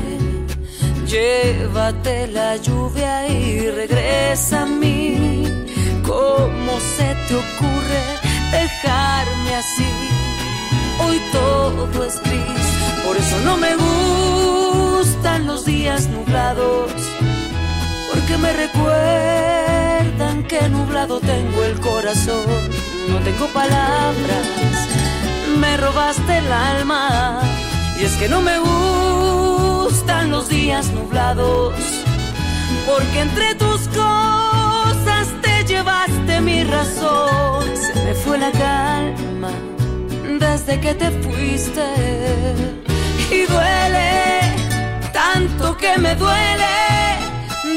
Llévate 1.07 2.27
la 2.27 2.55
lluvia 2.57 3.27
y 3.27 3.67
regresa 3.71 4.61
a 4.61 4.65
mí. 4.67 5.43
¿Cómo 6.05 6.73
se 6.95 7.09
te 7.25 7.33
ocurre 7.33 8.03
dejarme 8.51 9.55
así? 9.55 9.91
Hoy 11.03 11.19
todo 11.31 12.03
es 12.05 12.21
gris, 12.21 12.67
por 13.03 13.17
eso 13.17 13.37
no 13.43 13.57
me 13.57 13.71
gustan 13.75 15.47
los 15.47 15.65
días 15.65 16.07
nublados. 16.09 16.91
Porque 18.11 18.37
me 18.37 18.53
recuerdan 18.53 20.43
que 20.43 20.69
nublado 20.69 21.19
tengo 21.19 21.63
el 21.63 21.79
corazón. 21.79 22.45
No 23.09 23.17
tengo 23.27 23.47
palabras, 23.47 24.45
me 25.57 25.75
robaste 25.77 26.37
el 26.37 26.51
alma. 26.51 27.62
Es 28.03 28.17
que 28.17 28.27
no 28.27 28.41
me 28.41 28.59
gustan 28.59 30.29
los 30.29 30.49
días 30.49 30.91
nublados. 30.91 31.73
Porque 32.85 33.21
entre 33.21 33.55
tus 33.55 33.87
cosas 33.87 35.29
te 35.41 35.63
llevaste 35.63 36.41
mi 36.41 36.65
razón. 36.65 37.63
Se 37.77 37.95
me 38.03 38.13
fue 38.13 38.37
la 38.37 38.51
calma 38.51 39.51
desde 40.37 40.81
que 40.81 40.93
te 40.95 41.11
fuiste. 41.11 41.87
Y 43.31 43.45
duele 43.45 44.53
tanto 45.13 45.77
que 45.77 45.97
me 45.97 46.13
duele. 46.15 46.75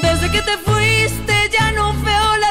Desde 0.03 0.29
que 0.33 0.43
te 0.43 0.57
fuiste 0.59 1.35
ya 1.53 1.70
no 1.70 1.93
veo 2.03 2.37
la 2.39 2.51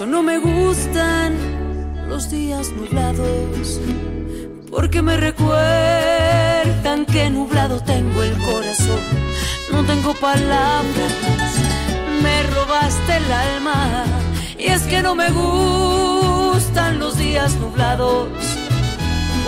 no 0.00 0.24
me 0.24 0.38
gustan 0.38 1.36
los 2.08 2.28
días 2.28 2.70
nublados, 2.72 3.80
porque 4.68 5.00
me 5.02 5.16
recuerdan 5.16 7.06
que 7.06 7.30
nublado 7.30 7.80
tengo 7.80 8.24
el 8.24 8.36
corazón. 8.38 8.98
No 9.72 9.84
tengo 9.84 10.12
palabras, 10.14 11.54
me 12.22 12.42
robaste 12.54 13.16
el 13.18 13.32
alma. 13.32 14.04
Y 14.58 14.64
es 14.64 14.82
que 14.82 15.00
no 15.00 15.14
me 15.14 15.30
gustan 15.30 16.98
los 16.98 17.16
días 17.16 17.54
nublados, 17.56 18.28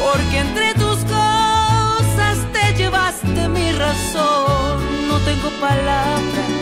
porque 0.01 0.38
entre 0.38 0.74
tus 0.74 0.99
cosas 1.05 2.38
te 2.53 2.72
llevaste 2.76 3.49
mi 3.49 3.72
razón. 3.72 5.09
No 5.09 5.18
tengo 5.24 5.51
palabras, 5.61 6.55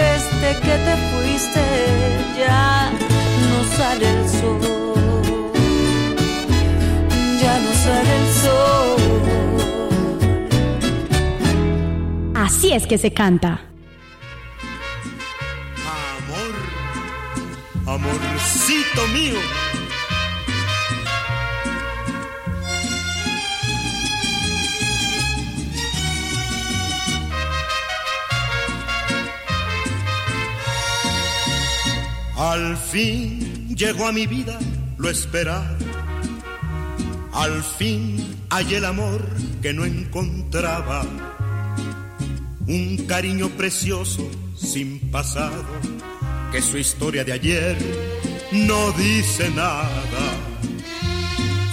desde 0.00 0.48
que 0.60 0.74
te 0.86 0.94
fuiste 1.10 1.64
ya 2.38 2.90
no 3.48 3.58
sale 3.76 4.06
el 4.16 4.22
sol, 4.28 5.52
ya 7.42 7.54
no 7.64 7.72
sale 7.84 8.12
el 8.20 8.28
sol. 8.44 8.98
Así 12.34 12.72
es 12.72 12.86
que 12.86 12.98
se 12.98 13.12
canta. 13.12 13.60
Amor, 16.26 16.54
amorcito 17.94 19.02
mío 19.14 19.40
Al 32.40 32.74
fin 32.78 33.68
llegó 33.76 34.06
a 34.06 34.12
mi 34.12 34.26
vida 34.26 34.58
lo 34.96 35.10
esperado. 35.10 35.76
Al 37.34 37.62
fin 37.62 38.38
hallé 38.48 38.78
el 38.78 38.86
amor 38.86 39.22
que 39.60 39.74
no 39.74 39.84
encontraba. 39.84 41.04
Un 42.66 43.04
cariño 43.06 43.50
precioso 43.50 44.26
sin 44.56 45.10
pasado, 45.10 45.62
que 46.50 46.62
su 46.62 46.78
historia 46.78 47.24
de 47.24 47.32
ayer 47.32 47.76
no 48.52 48.90
dice 48.92 49.50
nada. 49.50 49.90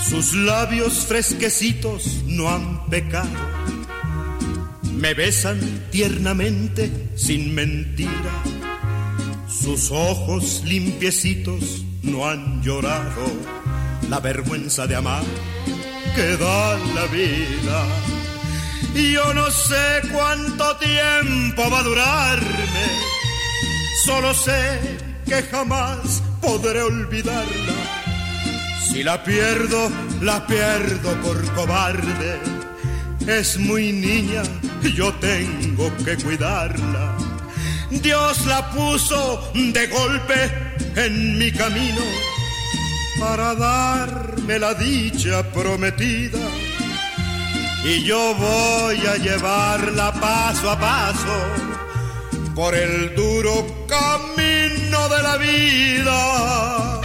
Sus 0.10 0.34
labios 0.34 1.06
fresquecitos 1.06 2.26
no 2.26 2.50
han 2.50 2.90
pecado. 2.90 3.30
Me 4.98 5.14
besan 5.14 5.62
tiernamente 5.92 6.92
sin 7.16 7.56
mentira. 7.56 8.57
Sus 9.48 9.92
ojos 9.92 10.62
limpiecitos 10.66 11.84
no 12.04 12.28
han 12.28 12.62
llorado 12.62 13.32
la 14.10 14.20
vergüenza 14.20 14.88
de 14.88 14.96
amar 14.96 15.24
que 16.16 16.38
da 16.38 16.78
la 16.96 17.06
vida. 17.06 17.86
Y 18.96 19.14
yo 19.14 19.34
no 19.34 19.50
sé 19.52 20.02
cuánto 20.12 20.76
tiempo 20.78 21.70
va 21.70 21.80
a 21.80 21.84
durarme, 21.84 22.86
solo 24.04 24.34
sé 24.34 24.80
que 25.26 25.44
jamás 25.44 26.24
podré 26.42 26.82
olvidarla. 26.82 27.74
Si 28.90 29.04
la 29.04 29.24
pierdo, 29.24 29.92
la 30.22 30.46
pierdo 30.48 31.14
por 31.22 31.54
cobarde. 31.54 32.40
Es 33.28 33.60
muy 33.60 33.92
niña, 33.92 34.44
yo 34.96 35.14
tengo 35.16 35.96
que 35.98 36.18
cuidarla. 36.18 37.17
Dios 37.90 38.46
la 38.46 38.70
puso 38.72 39.52
de 39.54 39.88
golpe 39.88 40.52
en 40.96 41.38
mi 41.38 41.52
camino 41.52 42.02
para 43.20 43.56
darme 43.56 44.60
la 44.60 44.74
dicha 44.74 45.44
prometida. 45.52 46.40
Y 47.84 48.04
yo 48.04 48.36
voy 48.36 48.98
a 49.06 49.16
llevarla 49.18 50.12
paso 50.14 50.72
a 50.72 50.80
paso 50.80 51.68
por 52.54 52.76
el 52.76 53.16
duro 53.16 53.86
camino 53.88 55.10
de 55.10 55.24
la 55.24 55.38
vida. 55.38 57.02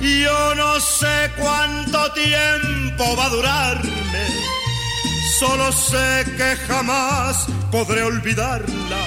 Yo 0.00 0.54
no 0.54 0.80
sé 0.80 1.30
cuánto 1.36 2.12
tiempo 2.12 3.16
va 3.16 3.26
a 3.26 3.28
durarme, 3.28 4.03
solo 5.38 5.72
sé 5.72 6.24
que 6.36 6.56
jamás 6.68 7.46
podré 7.70 8.02
olvidarla. 8.02 9.02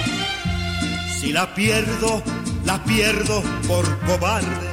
Si 1.18 1.32
la 1.32 1.54
pierdo, 1.54 2.22
la 2.64 2.82
pierdo 2.84 3.42
por 3.66 3.84
cobarde. 4.00 4.68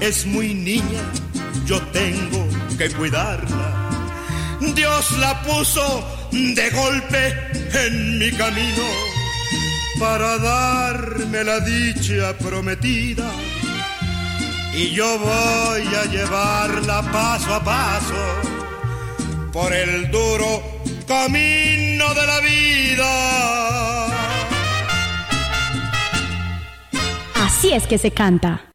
Es 0.00 0.26
muy 0.26 0.54
niña, 0.54 1.04
yo 1.64 1.80
tengo 1.98 2.48
que 2.76 2.90
cuidarla. 2.90 3.68
Dios 4.74 5.12
la 5.18 5.42
puso 5.42 5.86
de 6.32 6.70
golpe 6.70 7.22
en 7.84 8.18
mi 8.18 8.30
camino 8.32 8.86
para 10.00 10.38
darme 10.38 11.44
la 11.44 11.60
dicha 11.60 12.36
prometida. 12.36 13.30
Y 14.74 14.90
yo 14.90 15.18
voy 15.18 15.86
a 15.94 16.04
llevarla 16.06 17.02
paso 17.12 17.54
a 17.54 17.64
paso 17.64 18.58
por 19.52 19.72
el 19.72 20.10
duro 20.10 20.62
camino 21.06 22.14
de 22.14 22.26
la 22.26 22.40
vida. 22.40 24.06
Así 27.34 27.72
es 27.72 27.86
que 27.86 27.98
se 27.98 28.10
canta. 28.10 28.67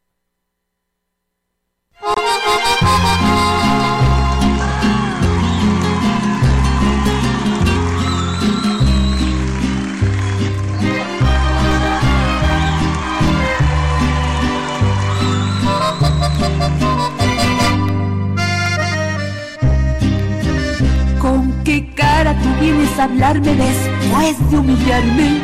Hablarme 23.03 23.53
después 23.55 24.49
de 24.49 24.57
humillarme? 24.57 25.41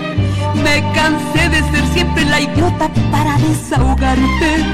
Me 0.64 0.82
cansé 0.94 1.50
de 1.50 1.60
ser 1.72 1.86
siempre 1.94 2.26
la 2.26 2.42
idiota 2.42 2.90
para 3.12 3.38
desahogarte. 3.38 4.66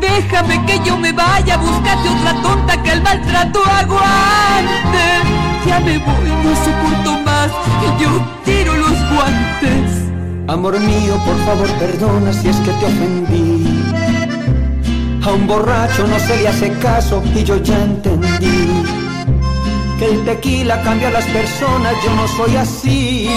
Déjame 0.00 0.64
que 0.66 0.78
yo 0.84 0.96
me 0.98 1.12
vaya, 1.12 1.56
búscate 1.56 2.08
otra 2.08 2.42
tonta 2.42 2.82
que 2.82 2.92
el 2.92 3.02
maltrato 3.02 3.64
aguante. 3.64 5.04
Ya 5.66 5.80
me 5.80 5.98
voy, 5.98 6.30
no 6.44 6.54
soporto 6.64 7.20
más, 7.24 7.50
y 7.82 8.02
yo 8.02 8.10
tiro 8.44 8.74
los 8.76 8.96
guantes. 9.12 9.88
Amor 10.48 10.78
mío, 10.80 11.14
por 11.24 11.38
favor, 11.46 11.68
perdona 11.78 12.32
si 12.32 12.48
es 12.48 12.56
que 12.56 12.70
te 12.72 12.86
ofendí. 12.86 13.84
A 15.24 15.32
un 15.32 15.46
borracho 15.46 16.06
no 16.06 16.18
se 16.18 16.36
le 16.42 16.48
hace 16.48 16.70
caso 16.78 17.22
y 17.34 17.44
yo 17.44 17.56
ya 17.58 17.78
entendí 17.82 18.77
que 19.98 20.06
el 20.06 20.24
tequila 20.24 20.80
cambia 20.82 21.08
a 21.08 21.10
las 21.10 21.26
personas, 21.26 21.92
yo 22.04 22.14
no 22.14 22.28
soy 22.28 22.56
así. 22.56 23.28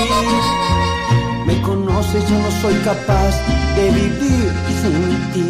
Me 1.45 1.59
conoces, 1.62 2.30
yo 2.30 2.38
no 2.38 2.51
soy 2.62 2.76
capaz 2.86 3.36
de 3.76 3.89
vivir 3.89 4.51
sin 4.82 5.32
ti. 5.34 5.49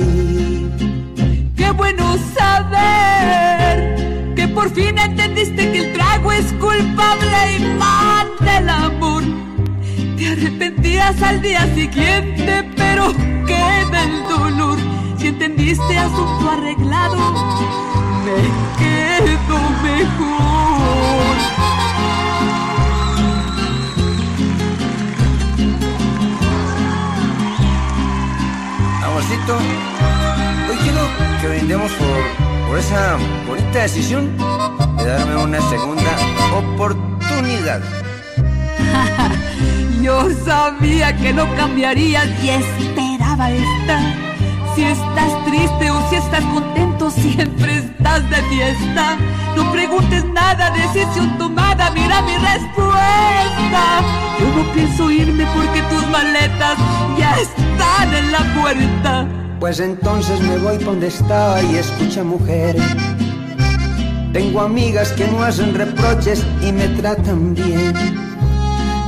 Qué 1.58 1.70
bueno 1.72 2.18
saber 2.38 3.96
que 4.36 4.48
por 4.48 4.74
fin 4.74 4.98
entendiste 4.98 5.72
que 5.72 5.80
el 5.80 5.94
trago 5.94 6.32
es 6.32 6.46
culpable 6.54 7.58
y 7.58 7.60
mata 7.78 8.58
el 8.60 8.70
amor. 8.70 9.24
Te 10.18 10.28
arrepentías 10.28 11.22
al 11.22 11.42
día 11.42 11.68
siguiente, 11.76 12.64
pero 12.78 13.14
queda 13.46 14.04
el 14.04 14.24
dolor. 14.30 14.78
Si 15.22 15.28
entendiste 15.28 15.98
asunto 16.00 16.50
arreglado, 16.50 17.16
me 18.26 18.42
quedo 18.80 19.60
mejor. 19.84 21.36
Amorcito, 29.06 29.58
hoy 30.68 30.78
quiero 30.82 31.02
que 31.40 31.48
brindemos 31.50 31.92
por, 31.92 32.68
por 32.68 32.80
esa 32.80 33.18
bonita 33.48 33.80
decisión 33.84 34.36
de 34.98 35.06
darme 35.06 35.36
una 35.36 35.62
segunda 35.70 36.18
oportunidad. 36.58 37.80
Yo 40.02 40.32
sabía 40.44 41.16
que 41.16 41.32
no 41.32 41.46
cambiarías 41.56 42.28
y 42.44 42.50
esperaba 42.50 43.52
esta. 43.52 44.31
Si 44.76 44.84
estás 44.84 45.46
triste 45.46 45.92
o 45.92 46.10
si 46.10 46.16
estás 46.16 46.44
contento, 46.46 47.12
siempre 47.12 47.78
estás 47.80 48.30
de 48.30 48.38
fiesta. 48.44 49.18
No 49.56 49.70
preguntes 49.72 50.24
nada, 50.26 50.72
decisión 50.72 51.38
tomada, 51.38 51.92
mira 51.92 52.22
mi 52.22 52.38
respuesta. 52.38 54.02
Yo 54.40 54.48
no 54.56 54.74
pienso 54.74 55.12
irme 55.12 55.46
porque 55.54 55.82
tus 55.84 56.08
maletas 56.08 56.78
ya 57.18 57.36
están 57.38 58.14
en 58.14 58.32
la 58.32 58.62
puerta. 58.62 59.28
Pues 59.60 59.80
entonces 59.80 60.40
me 60.40 60.58
voy 60.58 60.78
donde 60.78 61.08
estaba 61.08 61.62
y 61.62 61.76
escucha 61.76 62.24
mujer. 62.24 62.78
Tengo 64.32 64.62
amigas 64.62 65.12
que 65.12 65.28
no 65.28 65.44
hacen 65.44 65.76
reproches 65.76 66.46
y 66.62 66.72
me 66.72 66.88
tratan 66.88 67.54
bien. 67.54 67.94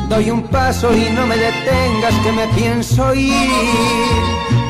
Doy 0.09 0.29
un 0.29 0.43
paso 0.43 0.93
y 0.93 1.09
no 1.15 1.25
me 1.25 1.37
detengas 1.37 2.13
que 2.23 2.31
me 2.33 2.47
pienso 2.49 3.15
ir. 3.15 4.62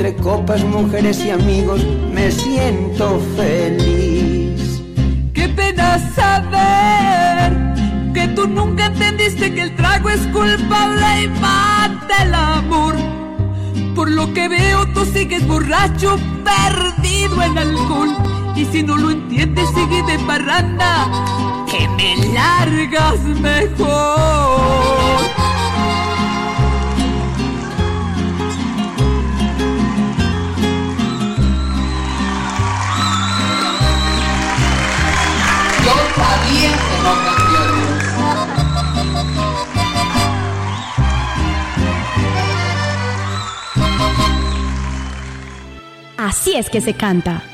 Entre 0.00 0.16
copas, 0.16 0.64
mujeres 0.64 1.22
y 1.22 1.28
amigos 1.28 1.84
me 2.10 2.30
siento 2.30 3.20
feliz. 3.36 4.80
Qué 5.34 5.46
pena 5.46 5.98
saber 6.14 7.52
que 8.14 8.26
tú 8.28 8.46
nunca 8.46 8.86
entendiste 8.86 9.52
que 9.52 9.60
el 9.60 9.76
trago 9.76 10.08
es 10.08 10.20
culpable 10.28 11.24
y 11.24 11.28
mata 11.38 12.22
el 12.22 12.34
amor. 12.34 12.94
Por 13.94 14.10
lo 14.10 14.32
que 14.32 14.48
veo, 14.48 14.86
tú 14.94 15.04
sigues 15.04 15.46
borracho, 15.46 16.18
perdido 16.44 17.42
en 17.42 17.58
alcohol. 17.58 18.16
Y 18.56 18.64
si 18.64 18.82
no 18.82 18.96
lo 18.96 19.10
entiendes, 19.10 19.68
sigue 19.74 20.02
de 20.04 20.18
parranda, 20.20 21.10
que 21.70 21.86
me 21.88 22.32
largas 22.32 23.20
mejor. 23.20 24.70
Sabía 36.16 36.72
que 36.72 36.96
no 37.02 37.12
cambió 37.24 37.60
Dios. 37.74 38.00
Así 46.16 46.54
es 46.56 46.68
que 46.70 46.80
se 46.80 46.94
canta. 46.94 47.49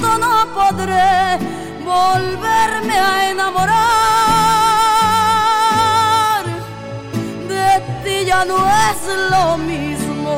No 0.00 0.46
podré 0.54 1.38
volverme 1.84 2.98
a 2.98 3.30
enamorar. 3.30 3.78
De 7.48 7.80
ti 8.04 8.24
ya 8.26 8.44
no 8.44 8.58
es 8.88 8.98
lo 9.30 9.58
mismo. 9.58 10.34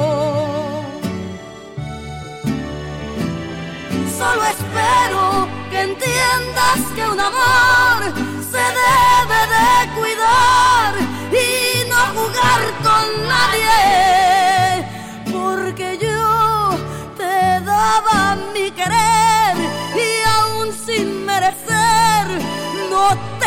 Solo 4.19 4.43
espero 4.45 5.49
que 5.71 5.81
entiendas 5.81 6.81
que 6.95 7.03
un 7.09 7.21
amor 7.21 7.99
se 8.53 8.65
debe 8.83 9.41
de 9.55 9.69
cuidar 9.99 11.10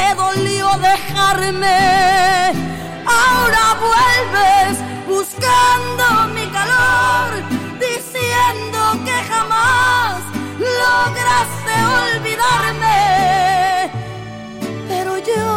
te 0.03 0.15
dolió 0.15 0.67
dejarme. 0.91 1.77
Ahora 3.05 3.63
vuelves 3.87 4.73
buscando 5.07 6.05
mi 6.33 6.45
calor, 6.57 7.29
diciendo 7.79 8.79
que 9.05 9.15
jamás 9.31 10.21
lograste 10.83 11.73
olvidarme. 12.01 13.01
Pero 14.87 15.17
yo 15.17 15.47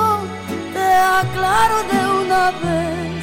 te 0.75 0.89
aclaro 1.21 1.79
de 1.93 2.01
una 2.23 2.45
vez, 2.65 3.23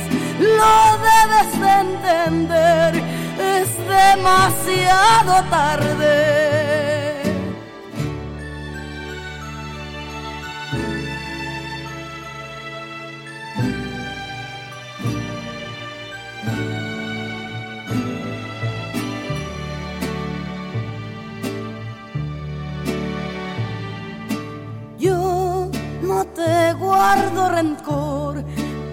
lo 0.60 0.78
debes 1.10 1.50
de 1.64 1.72
entender, 1.88 2.92
es 3.40 3.70
demasiado 3.88 5.34
tarde. 5.50 6.63
No 26.24 26.30
te 26.30 26.74
guardo 26.74 27.50
rencor, 27.50 28.44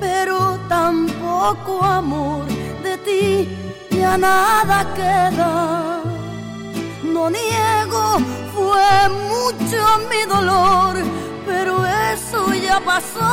pero 0.00 0.58
tampoco 0.68 1.82
amor. 1.82 2.46
De 2.82 2.96
ti 2.98 3.48
ya 3.90 4.16
nada 4.18 4.78
queda. 4.94 6.02
No 7.04 7.30
niego, 7.30 8.18
fue 8.54 9.08
mucho 9.28 9.80
mi 10.10 10.22
dolor, 10.28 10.96
pero 11.46 11.84
eso 12.12 12.54
ya 12.54 12.80
pasó. 12.80 13.30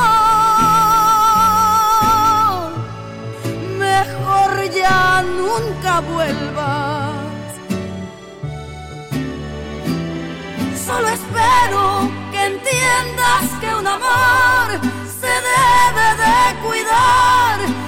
Mejor 3.78 4.70
ya 4.70 5.22
nunca 5.22 6.00
vuelvas. 6.00 7.14
Solo 10.86 11.08
espero 11.08 12.17
entiendas 12.48 13.44
que 13.60 13.74
un 13.74 13.86
amor 13.86 14.66
se 15.20 15.32
debe 15.52 16.06
de 16.22 16.66
cuidar 16.66 17.87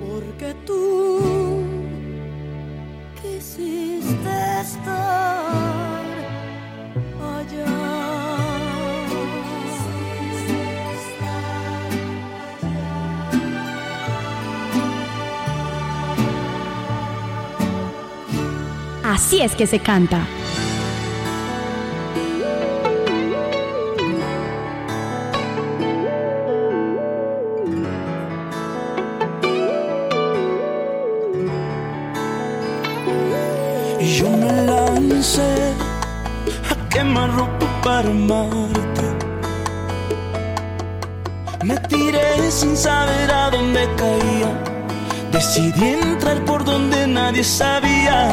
Porque 0.00 0.54
tú 0.64 1.62
quisiste 3.22 4.60
estar 4.60 5.36
Así 19.16 19.40
es 19.40 19.54
que 19.54 19.66
se 19.66 19.78
canta. 19.78 20.26
A 37.16 37.26
quemar 37.26 37.36
ropa 37.36 37.66
para 37.82 38.08
amarte. 38.08 39.06
Me 41.64 41.76
tiré 41.88 42.50
sin 42.50 42.76
saber 42.76 43.30
a 43.30 43.50
dónde 43.50 43.88
caía. 43.96 44.50
Decidí 45.32 45.84
entrar 45.84 46.44
por 46.44 46.64
donde 46.64 47.06
nadie 47.06 47.44
sabía. 47.44 48.30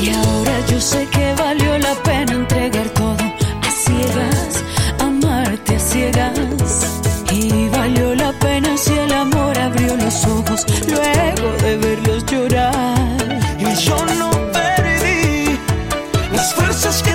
Y 0.00 0.10
ahora 0.10 0.52
yo 0.70 0.80
sé 0.80 1.06
que 1.06 1.34
valió 1.34 1.78
la 1.78 1.94
pena 2.02 2.32
entregar 2.32 2.88
todo 2.90 3.24
a 3.62 3.70
ciegas, 3.70 4.64
amarte 4.98 5.76
a 5.76 5.78
ciegas. 5.78 7.02
Y 7.30 7.68
valió 7.68 8.14
la 8.14 8.32
pena 8.38 8.76
si 8.76 8.92
el 8.92 9.12
amor 9.12 9.58
abrió 9.58 9.96
los 9.96 10.24
ojos 10.26 10.66
luego 10.88 11.52
de 11.62 11.76
verlos 11.76 12.24
llorar. 12.26 13.08
Y 13.58 13.74
yo 13.76 13.96
no 14.18 14.30
perdí 14.52 15.58
las 16.32 16.54
fuerzas 16.54 17.02
que 17.02 17.13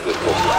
く 0.00 0.49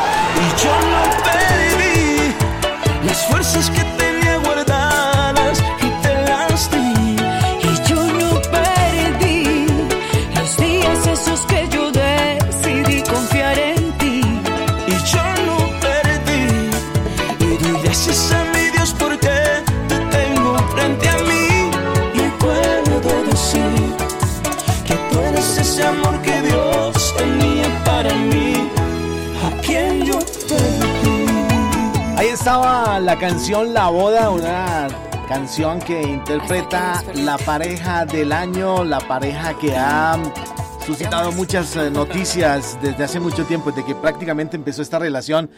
la 33.12 33.20
canción 33.20 33.74
La 33.74 33.90
Boda, 33.90 34.30
una 34.30 34.88
canción 35.28 35.80
que 35.82 36.02
interpreta 36.02 37.04
la 37.14 37.38
pareja 37.38 38.06
del 38.06 38.32
año, 38.32 38.86
la 38.86 39.02
pareja 39.02 39.54
que 39.60 39.76
ha 39.76 40.18
suscitado 40.86 41.34
muchas 41.34 41.76
eh, 41.76 41.92
noticias 41.92 42.80
desde 42.82 43.04
hace 43.04 43.20
mucho 43.20 43.44
tiempo, 43.44 43.72
desde 43.72 43.86
que 43.86 43.96
prácticamente 43.96 44.56
empezó 44.56 44.82
esta 44.82 44.98
relación. 44.98 45.50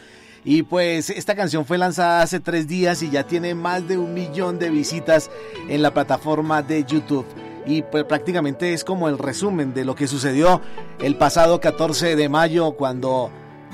Y 0.44 0.64
pues 0.64 1.10
esta 1.10 1.36
canción 1.36 1.64
fue 1.64 1.78
lanzada 1.78 2.22
hace 2.22 2.40
tres 2.40 2.66
días 2.66 3.04
y 3.04 3.10
ya 3.10 3.22
tiene 3.22 3.54
más 3.54 3.86
de 3.86 3.98
un 3.98 4.14
millón 4.14 4.58
de 4.58 4.70
visitas 4.70 5.30
en 5.68 5.80
la 5.80 5.94
plataforma 5.94 6.60
de 6.60 6.82
YouTube. 6.82 7.26
Y 7.66 7.82
pues 7.82 8.02
prácticamente 8.02 8.72
es 8.72 8.82
como 8.82 9.08
el 9.08 9.16
resumen 9.16 9.72
de 9.74 9.84
lo 9.84 9.94
que 9.94 10.08
sucedió 10.08 10.60
el 10.98 11.14
pasado 11.14 11.60
14 11.60 12.16
de 12.16 12.28
mayo 12.28 12.72
cuando 12.72 13.30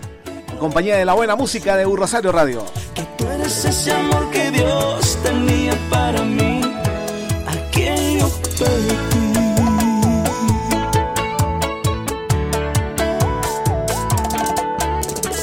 En 0.50 0.58
compañía 0.58 0.98
de 0.98 1.06
la 1.06 1.14
buena 1.14 1.38
música 1.38 1.78
de 1.78 1.86
Urrosario 1.86 2.34
Radio. 2.34 2.66
Ese 3.46 3.92
amor 3.92 4.32
que 4.32 4.50
Dios 4.50 5.18
tenía 5.22 5.74
para 5.92 6.22
mí. 6.24 6.62
A 7.46 7.72
quien 7.72 8.20
yo 8.20 8.28
perdí. 8.58 8.96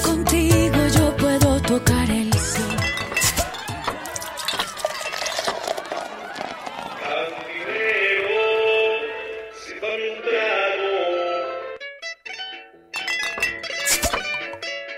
Contigo 0.03 0.78
yo 0.96 1.16
puedo 1.16 1.62
tocar 1.62 2.11
el 2.11 2.32
cielo. 2.34 2.82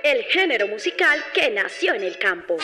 El 0.03 0.23
género 0.25 0.69
musical 0.69 1.23
que 1.35 1.51
nació 1.51 1.93
en 1.95 2.03
el 2.05 2.19
campo. 2.19 2.57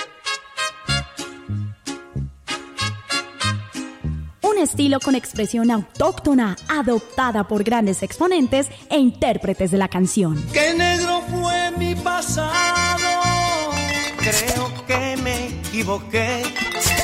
Estilo 4.60 5.00
con 5.00 5.14
expresión 5.14 5.70
autóctona, 5.70 6.56
adoptada 6.68 7.44
por 7.44 7.64
grandes 7.64 8.02
exponentes 8.02 8.68
e 8.88 8.98
intérpretes 8.98 9.70
de 9.70 9.78
la 9.78 9.88
canción. 9.88 10.42
Que 10.52 10.74
negro 10.74 11.22
fue 11.28 11.70
mi 11.72 11.94
pasado. 11.94 13.70
Creo 14.18 14.86
que 14.86 15.16
me 15.22 15.46
equivoqué. 15.48 16.42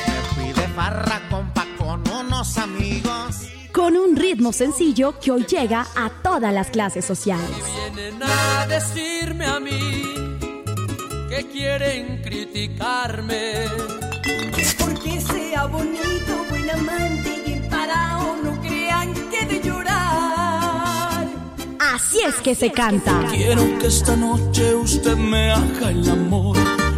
Me 0.06 0.34
fui 0.34 0.52
de 0.52 0.68
farra 0.68 1.22
compa 1.30 1.66
con 1.78 2.02
unos 2.08 2.58
amigos. 2.58 3.36
Con 3.72 3.96
un 3.96 4.16
ritmo 4.16 4.52
sencillo 4.52 5.18
que 5.18 5.32
hoy 5.32 5.44
llega 5.44 5.86
a 5.96 6.10
todas 6.22 6.52
las 6.52 6.68
clases 6.68 7.04
sociales. 7.04 7.48
Vienen 7.94 8.22
a 8.22 8.66
decirme 8.66 9.46
a 9.46 9.60
mí 9.60 10.02
que 11.28 11.46
quieren 11.52 12.22
criticarme. 12.22 13.64
Porque 14.78 15.20
sea 15.20 15.66
bonito, 15.66 16.44
buen 16.50 16.70
amante 16.70 17.25
Así 21.96 22.20
es 22.20 22.34
que 22.42 22.54
se 22.54 22.70
canta. 22.70 23.24
Quiero 23.30 23.62
que 23.78 23.86
esta 23.86 24.14
noche 24.16 24.74
usted 24.74 25.16
me 25.16 25.50
haga 25.50 25.90
el 25.90 26.06
amor. 26.06 26.54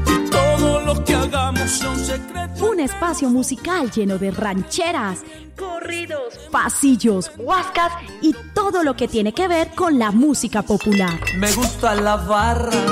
Y 0.08 0.28
todo 0.28 0.80
lo 0.80 1.04
que 1.04 1.14
hagamos 1.14 1.70
sea 1.70 1.90
un 1.90 2.00
secreto. 2.00 2.66
Un 2.68 2.80
espacio 2.80 3.30
musical 3.30 3.92
lleno 3.92 4.18
de 4.18 4.32
rancheras, 4.32 5.20
Corridos, 5.56 6.34
pasillos, 6.50 7.30
huascas 7.38 7.92
y 8.22 8.34
todo 8.52 8.82
lo 8.82 8.96
que 8.96 9.06
tiene 9.06 9.32
que 9.32 9.46
ver 9.46 9.68
con 9.76 10.00
la 10.00 10.10
música 10.10 10.62
popular. 10.62 11.20
Me 11.36 11.52
gusta 11.52 11.94
la 11.94 12.16
barra, 12.16 12.82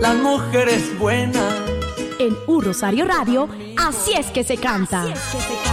la 0.00 0.14
mujer 0.14 0.68
es 0.68 0.96
buena. 1.00 1.42
En 2.20 2.36
Un 2.46 2.62
Rosario 2.62 3.06
Radio, 3.06 3.48
así 3.76 4.12
es 4.16 4.26
que 4.26 4.44
se 4.44 4.56
canta. 4.56 5.06
Que 5.08 5.16
se 5.16 5.71